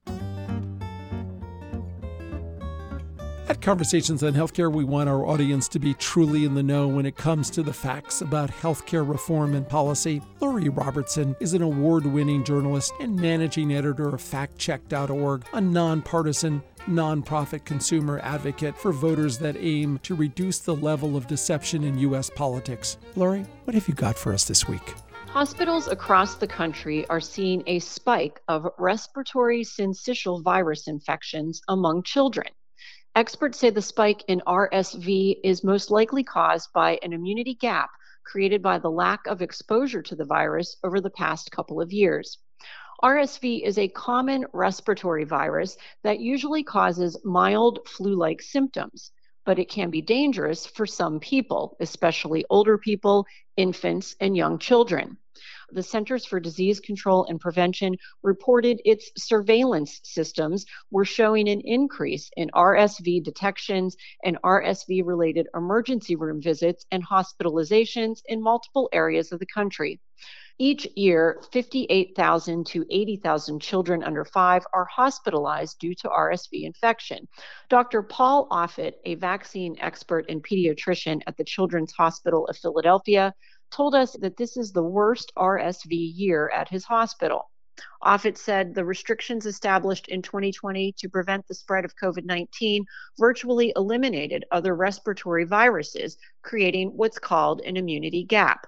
Conversations 3.66 4.22
on 4.22 4.34
Healthcare, 4.34 4.72
we 4.72 4.84
want 4.84 5.10
our 5.10 5.26
audience 5.26 5.68
to 5.70 5.80
be 5.80 5.96
truly 5.96 6.46
in 6.46 6.54
the 6.54 6.62
know 6.62 6.88
when 6.88 7.04
it 7.04 7.18
comes 7.18 7.50
to 7.50 7.64
the 7.64 7.74
facts 7.74 8.22
about 8.22 8.52
healthcare 8.52 9.10
reform 9.10 9.56
and 9.56 9.68
policy. 9.68 10.22
Lori 10.40 10.70
Robertson 10.70 11.36
is 11.40 11.56
an 11.56 11.64
award 11.64 12.06
winning 12.06 12.44
journalist 12.44 12.94
and 13.00 13.16
managing 13.16 13.74
editor 13.74 14.10
of 14.10 14.22
FactCheck.org, 14.22 15.46
a 15.52 15.60
nonpartisan, 15.60 16.62
nonprofit 16.82 17.66
consumer 17.66 18.20
advocate 18.20 18.78
for 18.78 18.92
voters 18.92 19.40
that 19.40 19.58
aim 19.58 20.00
to 20.04 20.14
reduce 20.14 20.60
the 20.60 20.76
level 20.76 21.18
of 21.18 21.26
deception 21.26 21.84
in 21.84 21.98
U.S. 21.98 22.30
politics. 22.30 23.00
Lori, 23.16 23.48
what 23.64 23.74
have 23.74 23.88
you 23.88 23.96
got 23.96 24.16
for 24.16 24.32
us 24.32 24.44
this 24.46 24.68
week? 24.68 24.94
Hospitals 25.30 25.88
across 25.88 26.36
the 26.36 26.46
country 26.46 27.08
are 27.08 27.20
seeing 27.20 27.64
a 27.66 27.80
spike 27.80 28.44
of 28.48 28.68
respiratory 28.78 29.64
syncytial 29.64 30.44
virus 30.44 30.88
infections 30.88 31.64
among 31.68 32.04
children. 32.04 32.46
Experts 33.16 33.60
say 33.60 33.70
the 33.70 33.82
spike 33.82 34.26
in 34.28 34.42
RSV 34.46 35.40
is 35.42 35.64
most 35.64 35.90
likely 35.90 36.22
caused 36.22 36.74
by 36.74 37.00
an 37.02 37.14
immunity 37.14 37.54
gap 37.54 37.90
created 38.26 38.62
by 38.62 38.78
the 38.78 38.92
lack 38.92 39.26
of 39.28 39.42
exposure 39.42 40.02
to 40.02 40.18
the 40.18 40.26
virus 40.26 40.76
over 40.84 41.00
the 41.00 41.10
past 41.10 41.50
couple 41.50 41.80
of 41.80 41.94
years. 41.94 42.40
RSV 43.02 43.64
is 43.64 43.78
a 43.78 43.88
common 43.88 44.46
respiratory 44.52 45.24
virus 45.24 45.78
that 46.04 46.20
usually 46.20 46.62
causes 46.62 47.18
mild 47.24 47.88
flu 47.88 48.18
like 48.18 48.42
symptoms, 48.42 49.12
but 49.46 49.60
it 49.60 49.70
can 49.70 49.90
be 49.90 50.02
dangerous 50.02 50.66
for 50.66 50.86
some 50.86 51.22
people, 51.22 51.78
especially 51.80 52.44
older 52.50 52.78
people, 52.78 53.26
infants, 53.56 54.14
and 54.20 54.36
young 54.36 54.60
children 54.60 55.18
the 55.72 55.84
Centers 55.84 56.26
for 56.26 56.40
Disease 56.40 56.80
Control 56.80 57.26
and 57.26 57.40
Prevention 57.40 57.96
reported 58.24 58.82
its 58.86 59.12
surveillance 59.18 60.00
systems 60.04 60.66
were 60.92 61.06
showing 61.06 61.48
an 61.50 61.62
increase 61.62 62.30
in 62.38 62.50
RSV 62.52 63.24
detections 63.24 63.96
and 64.24 64.42
RSV 64.44 65.06
related 65.06 65.48
emergency 65.56 66.16
room 66.16 66.42
visits 66.42 66.86
and 66.92 67.06
hospitalizations 67.06 68.22
in 68.28 68.42
multiple 68.42 68.90
areas 68.94 69.32
of 69.32 69.40
the 69.40 69.46
country. 69.46 70.00
Each 70.58 70.88
year, 70.96 71.42
58,000 71.52 72.66
to 72.68 72.86
80,000 72.90 73.60
children 73.60 74.02
under 74.02 74.24
five 74.24 74.66
are 74.74 74.86
hospitalized 74.86 75.80
due 75.80 75.94
to 75.96 76.08
RSV 76.08 76.64
infection. 76.64 77.28
Dr. 77.70 78.02
Paul 78.02 78.48
Offit, 78.50 78.94
a 79.04 79.16
vaccine 79.16 79.76
expert 79.82 80.26
and 80.30 80.42
pediatrician 80.42 81.20
at 81.28 81.36
the 81.36 81.44
Children's 81.44 81.92
Hospital 81.92 82.48
of 82.48 82.58
Philadelphia, 82.58 83.34
told 83.72 83.96
us 83.96 84.14
that 84.22 84.38
this 84.38 84.58
is 84.58 84.72
the 84.72 84.84
worst 84.84 85.32
RSV 85.38 85.88
year 85.90 86.50
at 86.50 86.70
his 86.70 86.86
hospital. 86.86 87.50
Offit 88.04 88.38
said 88.38 88.74
the 88.74 88.86
restrictions 88.86 89.46
established 89.46 90.08
in 90.08 90.22
2020 90.22 90.94
to 90.94 91.10
prevent 91.10 91.46
the 91.48 91.54
spread 91.54 91.84
of 91.84 91.96
COVID 92.02 92.24
19 92.24 92.86
virtually 93.18 93.74
eliminated 93.76 94.46
other 94.52 94.76
respiratory 94.76 95.44
viruses, 95.44 96.18
creating 96.42 96.90
what's 96.96 97.20
called 97.20 97.62
an 97.62 97.76
immunity 97.76 98.24
gap. 98.24 98.66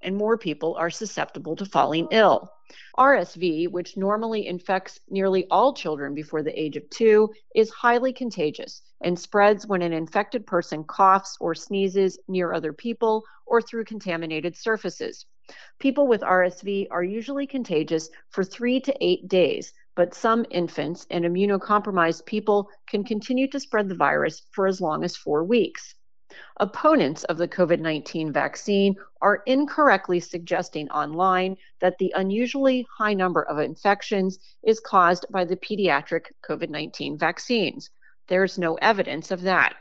And 0.00 0.16
more 0.16 0.38
people 0.38 0.76
are 0.76 0.90
susceptible 0.90 1.56
to 1.56 1.66
falling 1.66 2.08
ill. 2.10 2.50
RSV, 2.98 3.70
which 3.70 3.96
normally 3.96 4.46
infects 4.46 5.00
nearly 5.08 5.46
all 5.50 5.72
children 5.72 6.14
before 6.14 6.42
the 6.42 6.60
age 6.60 6.76
of 6.76 6.88
two, 6.90 7.32
is 7.54 7.70
highly 7.70 8.12
contagious 8.12 8.82
and 9.00 9.18
spreads 9.18 9.66
when 9.66 9.82
an 9.82 9.92
infected 9.92 10.46
person 10.46 10.84
coughs 10.84 11.36
or 11.40 11.54
sneezes 11.54 12.18
near 12.28 12.52
other 12.52 12.72
people 12.72 13.24
or 13.46 13.62
through 13.62 13.84
contaminated 13.84 14.56
surfaces. 14.56 15.24
People 15.78 16.06
with 16.06 16.20
RSV 16.20 16.88
are 16.90 17.02
usually 17.02 17.46
contagious 17.46 18.10
for 18.28 18.44
three 18.44 18.80
to 18.80 18.94
eight 19.00 19.28
days, 19.28 19.72
but 19.94 20.12
some 20.12 20.44
infants 20.50 21.06
and 21.10 21.24
immunocompromised 21.24 22.26
people 22.26 22.68
can 22.86 23.02
continue 23.02 23.48
to 23.48 23.58
spread 23.58 23.88
the 23.88 23.94
virus 23.94 24.42
for 24.50 24.66
as 24.66 24.80
long 24.80 25.04
as 25.04 25.16
four 25.16 25.42
weeks. 25.44 25.94
Opponents 26.58 27.24
of 27.24 27.36
the 27.36 27.48
COVID 27.48 27.80
19 27.80 28.32
vaccine 28.32 28.96
are 29.20 29.42
incorrectly 29.46 30.20
suggesting 30.20 30.88
online 30.90 31.56
that 31.80 31.98
the 31.98 32.12
unusually 32.16 32.86
high 32.96 33.14
number 33.14 33.42
of 33.42 33.58
infections 33.58 34.38
is 34.62 34.80
caused 34.80 35.26
by 35.30 35.44
the 35.44 35.56
pediatric 35.56 36.26
COVID 36.42 36.70
19 36.70 37.18
vaccines. 37.18 37.90
There's 38.28 38.58
no 38.58 38.74
evidence 38.76 39.30
of 39.30 39.42
that. 39.42 39.74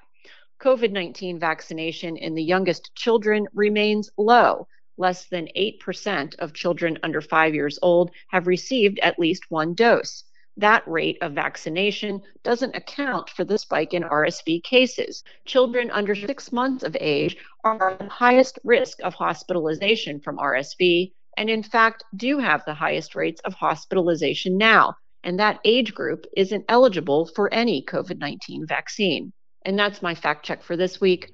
COVID 0.59 0.91
19 0.91 1.39
vaccination 1.39 2.17
in 2.17 2.33
the 2.33 2.43
youngest 2.43 2.95
children 2.95 3.47
remains 3.53 4.09
low. 4.17 4.67
Less 4.97 5.27
than 5.27 5.49
8% 5.55 6.35
of 6.39 6.53
children 6.53 6.97
under 7.03 7.21
five 7.21 7.53
years 7.53 7.77
old 7.83 8.09
have 8.29 8.47
received 8.47 8.97
at 8.99 9.19
least 9.19 9.43
one 9.49 9.75
dose. 9.75 10.23
That 10.57 10.87
rate 10.87 11.17
of 11.21 11.33
vaccination 11.33 12.21
doesn't 12.43 12.75
account 12.75 13.29
for 13.29 13.43
the 13.43 13.57
spike 13.57 13.93
in 13.93 14.03
RSV 14.03 14.63
cases. 14.63 15.23
Children 15.45 15.91
under 15.91 16.15
six 16.15 16.51
months 16.51 16.83
of 16.83 16.97
age 16.99 17.37
are 17.63 17.91
at 17.91 17.99
the 17.99 18.09
highest 18.09 18.59
risk 18.63 18.99
of 19.03 19.13
hospitalization 19.13 20.19
from 20.19 20.37
RSV, 20.37 21.11
and 21.37 21.49
in 21.49 21.63
fact, 21.63 22.03
do 22.15 22.39
have 22.39 22.63
the 22.65 22.73
highest 22.73 23.15
rates 23.15 23.41
of 23.45 23.53
hospitalization 23.53 24.57
now 24.57 24.95
and 25.27 25.39
that 25.39 25.59
age 25.65 25.93
group 25.93 26.25
isn't 26.37 26.63
eligible 26.69 27.25
for 27.25 27.53
any 27.53 27.83
COVID 27.83 28.17
19 28.17 28.65
vaccine. 28.65 29.33
And 29.65 29.77
that's 29.77 30.01
my 30.01 30.15
fact 30.15 30.45
check 30.45 30.63
for 30.63 30.77
this 30.77 31.01
week. 31.01 31.33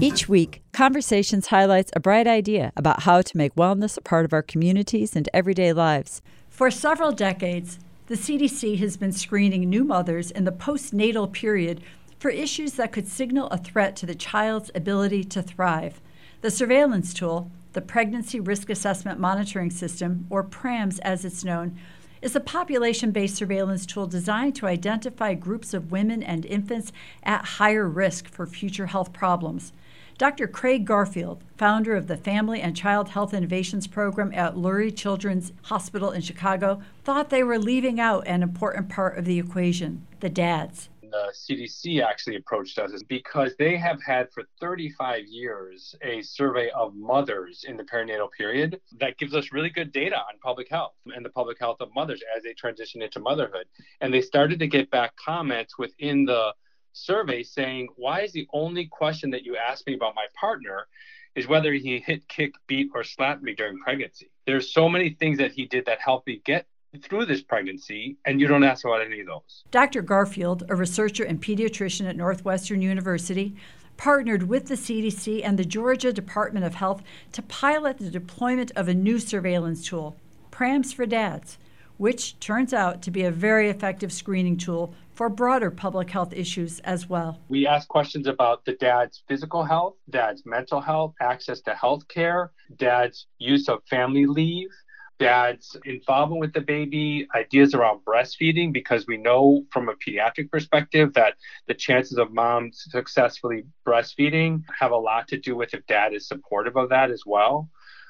Each 0.00 0.28
week, 0.28 0.62
Conversations 0.72 1.48
highlights 1.48 1.90
a 1.96 1.98
bright 1.98 2.28
idea 2.28 2.72
about 2.76 3.02
how 3.02 3.20
to 3.20 3.36
make 3.36 3.56
wellness 3.56 3.98
a 3.98 4.00
part 4.00 4.24
of 4.24 4.32
our 4.32 4.42
communities 4.42 5.16
and 5.16 5.28
everyday 5.34 5.72
lives. 5.72 6.22
For 6.48 6.70
several 6.70 7.10
decades, 7.10 7.80
the 8.06 8.14
CDC 8.14 8.78
has 8.78 8.96
been 8.96 9.10
screening 9.10 9.68
new 9.68 9.82
mothers 9.82 10.30
in 10.30 10.44
the 10.44 10.52
postnatal 10.52 11.32
period 11.32 11.82
for 12.20 12.30
issues 12.30 12.74
that 12.74 12.92
could 12.92 13.08
signal 13.08 13.48
a 13.48 13.58
threat 13.58 13.96
to 13.96 14.06
the 14.06 14.14
child's 14.14 14.70
ability 14.72 15.24
to 15.24 15.42
thrive. 15.42 16.00
The 16.42 16.52
surveillance 16.52 17.12
tool, 17.12 17.50
the 17.72 17.80
Pregnancy 17.80 18.38
Risk 18.38 18.70
Assessment 18.70 19.18
Monitoring 19.18 19.70
System, 19.70 20.28
or 20.30 20.44
PRAMS 20.44 21.00
as 21.00 21.24
it's 21.24 21.44
known, 21.44 21.76
is 22.22 22.36
a 22.36 22.40
population 22.40 23.10
based 23.10 23.34
surveillance 23.34 23.84
tool 23.84 24.06
designed 24.06 24.54
to 24.56 24.66
identify 24.66 25.34
groups 25.34 25.74
of 25.74 25.90
women 25.90 26.22
and 26.22 26.46
infants 26.46 26.92
at 27.24 27.44
higher 27.44 27.88
risk 27.88 28.28
for 28.28 28.46
future 28.46 28.86
health 28.86 29.12
problems. 29.12 29.72
Dr. 30.18 30.48
Craig 30.48 30.84
Garfield, 30.84 31.44
founder 31.56 31.94
of 31.94 32.08
the 32.08 32.16
Family 32.16 32.60
and 32.60 32.76
Child 32.76 33.10
Health 33.10 33.32
Innovations 33.32 33.86
Program 33.86 34.32
at 34.34 34.56
Lurie 34.56 34.94
Children's 34.94 35.52
Hospital 35.62 36.10
in 36.10 36.22
Chicago, 36.22 36.82
thought 37.04 37.30
they 37.30 37.44
were 37.44 37.56
leaving 37.56 38.00
out 38.00 38.26
an 38.26 38.42
important 38.42 38.88
part 38.88 39.16
of 39.16 39.24
the 39.26 39.38
equation 39.38 40.04
the 40.18 40.28
dads. 40.28 40.88
The 41.02 41.16
uh, 41.16 41.30
CDC 41.30 42.02
actually 42.04 42.34
approached 42.34 42.80
us 42.80 43.00
because 43.04 43.54
they 43.60 43.76
have 43.76 44.02
had 44.02 44.28
for 44.32 44.42
35 44.60 45.24
years 45.28 45.94
a 46.02 46.20
survey 46.22 46.68
of 46.70 46.96
mothers 46.96 47.64
in 47.68 47.76
the 47.76 47.84
perinatal 47.84 48.32
period 48.36 48.80
that 48.98 49.18
gives 49.18 49.36
us 49.36 49.52
really 49.52 49.70
good 49.70 49.92
data 49.92 50.16
on 50.16 50.38
public 50.42 50.68
health 50.68 50.94
and 51.14 51.24
the 51.24 51.30
public 51.30 51.60
health 51.60 51.80
of 51.80 51.94
mothers 51.94 52.20
as 52.36 52.42
they 52.42 52.54
transition 52.54 53.02
into 53.02 53.20
motherhood. 53.20 53.66
And 54.00 54.12
they 54.12 54.20
started 54.20 54.58
to 54.58 54.66
get 54.66 54.90
back 54.90 55.14
comments 55.14 55.78
within 55.78 56.24
the 56.24 56.52
survey 56.98 57.42
saying, 57.42 57.88
Why 57.96 58.22
is 58.22 58.32
the 58.32 58.48
only 58.52 58.86
question 58.86 59.30
that 59.30 59.44
you 59.44 59.56
ask 59.56 59.86
me 59.86 59.94
about 59.94 60.14
my 60.14 60.26
partner 60.38 60.86
is 61.34 61.46
whether 61.46 61.72
he 61.72 61.98
hit, 62.00 62.28
kick, 62.28 62.54
beat, 62.66 62.90
or 62.94 63.04
slapped 63.04 63.42
me 63.42 63.54
during 63.54 63.78
pregnancy? 63.78 64.30
There's 64.46 64.72
so 64.72 64.88
many 64.88 65.10
things 65.10 65.38
that 65.38 65.52
he 65.52 65.66
did 65.66 65.86
that 65.86 66.00
helped 66.00 66.26
me 66.26 66.40
get 66.44 66.66
through 67.02 67.26
this 67.26 67.42
pregnancy, 67.42 68.16
and 68.24 68.40
you 68.40 68.46
don't 68.46 68.64
ask 68.64 68.84
about 68.84 69.02
any 69.02 69.20
of 69.20 69.26
those. 69.26 69.64
Dr. 69.70 70.02
Garfield, 70.02 70.64
a 70.68 70.74
researcher 70.74 71.24
and 71.24 71.40
pediatrician 71.40 72.08
at 72.08 72.16
Northwestern 72.16 72.80
University, 72.80 73.54
partnered 73.96 74.44
with 74.44 74.66
the 74.66 74.74
CDC 74.74 75.42
and 75.44 75.58
the 75.58 75.64
Georgia 75.64 76.12
Department 76.12 76.64
of 76.64 76.76
Health 76.76 77.02
to 77.32 77.42
pilot 77.42 77.98
the 77.98 78.10
deployment 78.10 78.70
of 78.74 78.88
a 78.88 78.94
new 78.94 79.18
surveillance 79.18 79.86
tool, 79.86 80.16
PRAMS 80.50 80.92
for 80.92 81.04
Dads, 81.04 81.58
which 81.98 82.38
turns 82.40 82.72
out 82.72 83.02
to 83.02 83.10
be 83.10 83.24
a 83.24 83.30
very 83.30 83.68
effective 83.68 84.12
screening 84.12 84.56
tool 84.56 84.94
for 85.12 85.28
broader 85.28 85.70
public 85.70 86.08
health 86.08 86.32
issues 86.32 86.78
as 86.80 87.08
well. 87.08 87.40
We 87.48 87.66
ask 87.66 87.88
questions 87.88 88.26
about 88.26 88.64
the 88.64 88.74
dad's 88.74 89.22
physical 89.28 89.64
health, 89.64 89.96
dad's 90.08 90.46
mental 90.46 90.80
health, 90.80 91.14
access 91.20 91.60
to 91.62 91.74
health 91.74 92.06
care, 92.08 92.52
dad's 92.76 93.26
use 93.38 93.68
of 93.68 93.82
family 93.90 94.26
leave, 94.26 94.70
dad's 95.18 95.76
involvement 95.84 96.40
with 96.40 96.52
the 96.52 96.60
baby, 96.60 97.26
ideas 97.34 97.74
around 97.74 98.00
breastfeeding, 98.04 98.72
because 98.72 99.06
we 99.08 99.16
know 99.16 99.64
from 99.72 99.88
a 99.88 99.94
pediatric 99.94 100.50
perspective 100.50 101.12
that 101.14 101.34
the 101.66 101.74
chances 101.74 102.18
of 102.18 102.32
mom 102.32 102.70
successfully 102.72 103.64
breastfeeding 103.84 104.62
have 104.78 104.92
a 104.92 104.96
lot 104.96 105.26
to 105.26 105.36
do 105.36 105.56
with 105.56 105.74
if 105.74 105.84
dad 105.86 106.14
is 106.14 106.28
supportive 106.28 106.76
of 106.76 106.88
that 106.90 107.10
as 107.10 107.24
well. 107.26 107.68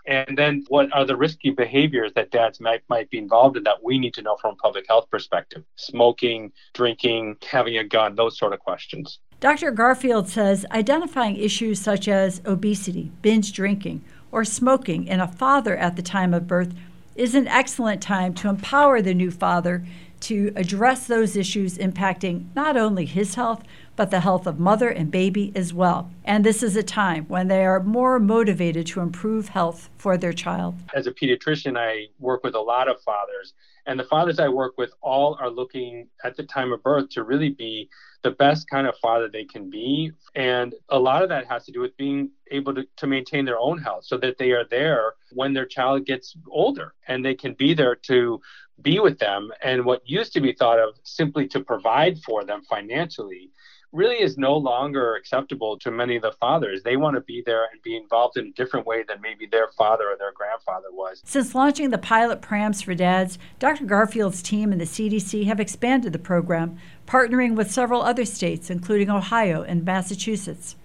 And 0.08 0.38
then 0.38 0.64
what 0.68 0.90
are 0.94 1.04
the 1.04 1.16
risky 1.16 1.50
behaviors 1.50 2.12
that 2.14 2.30
dads 2.30 2.60
might, 2.60 2.82
might 2.88 3.10
be 3.10 3.18
involved 3.18 3.58
in 3.58 3.62
that 3.64 3.84
we 3.84 3.98
need 3.98 4.14
to 4.14 4.22
know 4.22 4.36
from 4.36 4.54
a 4.54 4.56
public 4.56 4.86
health 4.88 5.06
perspective? 5.10 5.62
Smoking, 5.76 6.50
drinking, 6.72 7.36
having 7.46 7.76
a 7.76 7.84
gun, 7.84 8.14
those 8.14 8.38
sort 8.38 8.54
of 8.54 8.58
questions. 8.60 9.18
Dr. 9.40 9.70
Garfield 9.70 10.26
says 10.26 10.64
identifying 10.72 11.36
issues 11.36 11.78
such 11.78 12.08
as 12.08 12.40
obesity, 12.46 13.12
binge 13.20 13.52
drinking, 13.52 14.02
or 14.32 14.46
smoking 14.46 15.06
in 15.06 15.20
a 15.20 15.28
father 15.28 15.76
at 15.76 15.96
the 15.96 16.02
time 16.02 16.32
of 16.32 16.46
birth 16.46 16.72
is 17.14 17.34
an 17.34 17.46
excellent 17.46 18.00
time 18.00 18.32
to 18.32 18.48
empower 18.48 19.02
the 19.02 19.12
new 19.12 19.30
father 19.30 19.84
to 20.20 20.52
address 20.56 21.06
those 21.06 21.36
issues 21.36 21.78
impacting 21.78 22.46
not 22.54 22.76
only 22.76 23.06
his 23.06 23.34
health, 23.34 23.62
but 23.96 24.10
the 24.10 24.20
health 24.20 24.46
of 24.46 24.60
mother 24.60 24.88
and 24.88 25.10
baby 25.10 25.50
as 25.56 25.74
well. 25.74 26.10
And 26.24 26.44
this 26.44 26.62
is 26.62 26.76
a 26.76 26.82
time 26.82 27.24
when 27.26 27.48
they 27.48 27.64
are 27.64 27.82
more 27.82 28.20
motivated 28.20 28.86
to 28.88 29.00
improve 29.00 29.48
health 29.48 29.90
for 29.98 30.16
their 30.16 30.32
child. 30.32 30.76
As 30.94 31.06
a 31.06 31.12
pediatrician, 31.12 31.76
I 31.76 32.06
work 32.20 32.44
with 32.44 32.54
a 32.54 32.60
lot 32.60 32.88
of 32.88 33.00
fathers, 33.02 33.54
and 33.86 33.98
the 33.98 34.04
fathers 34.04 34.38
I 34.38 34.48
work 34.48 34.78
with 34.78 34.92
all 35.00 35.36
are 35.40 35.50
looking 35.50 36.08
at 36.22 36.36
the 36.36 36.44
time 36.44 36.72
of 36.72 36.82
birth 36.82 37.08
to 37.10 37.24
really 37.24 37.48
be 37.48 37.88
the 38.22 38.30
best 38.32 38.68
kind 38.68 38.86
of 38.86 38.96
father 38.98 39.28
they 39.28 39.44
can 39.44 39.70
be. 39.70 40.12
And 40.34 40.74
a 40.88 40.98
lot 40.98 41.22
of 41.22 41.28
that 41.30 41.46
has 41.46 41.64
to 41.66 41.72
do 41.72 41.80
with 41.80 41.96
being 41.96 42.30
able 42.50 42.74
to, 42.74 42.86
to 42.96 43.06
maintain 43.06 43.44
their 43.44 43.58
own 43.58 43.78
health 43.78 44.04
so 44.04 44.16
that 44.18 44.38
they 44.38 44.50
are 44.50 44.64
there 44.70 45.14
when 45.32 45.52
their 45.52 45.66
child 45.66 46.04
gets 46.04 46.36
older 46.50 46.94
and 47.06 47.24
they 47.24 47.34
can 47.34 47.54
be 47.54 47.74
there 47.74 47.94
to 47.94 48.40
be 48.82 49.00
with 49.00 49.18
them. 49.18 49.50
And 49.62 49.84
what 49.84 50.08
used 50.08 50.32
to 50.34 50.40
be 50.40 50.52
thought 50.52 50.78
of 50.78 50.94
simply 51.02 51.46
to 51.48 51.60
provide 51.60 52.18
for 52.22 52.44
them 52.44 52.62
financially 52.62 53.50
really 53.92 54.16
is 54.16 54.36
no 54.36 54.54
longer 54.56 55.14
acceptable 55.16 55.78
to 55.78 55.90
many 55.90 56.16
of 56.16 56.22
the 56.22 56.32
fathers. 56.32 56.82
They 56.82 56.96
want 56.96 57.14
to 57.16 57.22
be 57.22 57.42
there 57.44 57.68
and 57.72 57.80
be 57.82 57.96
involved 57.96 58.36
in 58.36 58.48
a 58.48 58.50
different 58.52 58.86
way 58.86 59.02
than 59.02 59.20
maybe 59.20 59.46
their 59.46 59.68
father 59.78 60.04
or 60.10 60.16
their 60.18 60.32
grandfather 60.32 60.88
was. 60.92 61.22
Since 61.24 61.54
launching 61.54 61.90
the 61.90 61.98
pilot 61.98 62.42
prams 62.42 62.82
for 62.82 62.94
dads, 62.94 63.38
Dr. 63.58 63.86
Garfield's 63.86 64.42
team 64.42 64.72
and 64.72 64.80
the 64.80 64.84
CDC 64.84 65.46
have 65.46 65.60
expanded 65.60 66.12
the 66.12 66.18
program, 66.18 66.76
partnering 67.06 67.54
with 67.54 67.70
several 67.70 68.02
other 68.02 68.26
states, 68.26 68.68
including 68.68 69.08
Ohio 69.08 69.62
and 69.62 69.84
Massachusetts. 69.84 70.76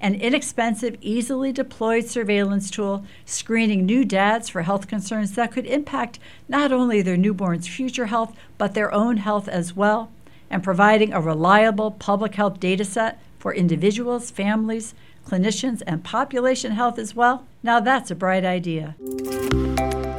An 0.00 0.14
inexpensive, 0.14 0.96
easily 1.00 1.52
deployed 1.52 2.06
surveillance 2.06 2.70
tool 2.70 3.04
screening 3.24 3.84
new 3.84 4.04
dads 4.04 4.48
for 4.48 4.62
health 4.62 4.86
concerns 4.86 5.32
that 5.34 5.52
could 5.52 5.66
impact 5.66 6.18
not 6.48 6.72
only 6.72 7.02
their 7.02 7.16
newborn's 7.16 7.66
future 7.66 8.06
health, 8.06 8.36
but 8.58 8.74
their 8.74 8.92
own 8.92 9.16
health 9.16 9.48
as 9.48 9.74
well 9.74 10.10
and 10.50 10.62
providing 10.62 11.12
a 11.12 11.20
reliable 11.20 11.90
public 11.90 12.34
health 12.34 12.60
data 12.60 12.84
set 12.84 13.20
for 13.38 13.54
individuals, 13.54 14.30
families, 14.30 14.94
clinicians, 15.26 15.82
and 15.86 16.04
population 16.04 16.72
health 16.72 16.98
as 16.98 17.14
well? 17.14 17.44
Now 17.62 17.80
that's 17.80 18.10
a 18.10 18.14
bright 18.14 18.44
idea. 18.44 18.94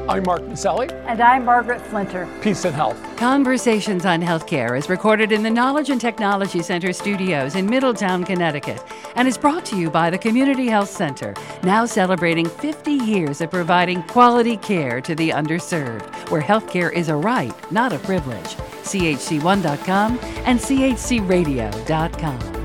I'm 0.10 0.24
Mark 0.24 0.42
Masselli. 0.42 0.92
And 1.06 1.22
I'm 1.22 1.46
Margaret 1.46 1.82
Flinter. 1.82 2.28
Peace 2.42 2.66
and 2.66 2.74
health. 2.74 2.98
Conversations 3.16 4.08
on 4.08 4.24
Healthcare 4.24 4.76
is 4.76 4.90
recorded 4.90 5.32
in 5.32 5.44
the 5.44 5.52
Knowledge 5.52 5.92
and 5.92 6.02
Technology 6.02 6.64
Center 6.64 6.92
studios 6.94 7.54
in 7.54 7.68
Middletown, 7.68 8.24
Connecticut, 8.24 8.84
and 9.16 9.28
is 9.28 9.38
brought 9.38 9.66
to 9.66 9.78
you 9.78 9.92
by 9.92 10.10
the 10.10 10.18
Community 10.18 10.66
Health 10.66 10.90
Center, 10.90 11.36
now 11.62 11.86
celebrating 11.86 12.50
50 12.50 12.92
years 12.92 13.40
of 13.40 13.52
providing 13.52 14.02
quality 14.02 14.58
care 14.58 15.00
to 15.00 15.14
the 15.14 15.30
underserved, 15.30 16.12
where 16.32 16.42
healthcare 16.42 16.92
is 16.92 17.10
a 17.10 17.16
right, 17.16 17.54
not 17.72 17.94
a 17.94 18.00
privilege. 18.00 18.56
CHC1.com 18.86 20.18
and 20.46 20.60
CHCRadio.com. 20.60 22.59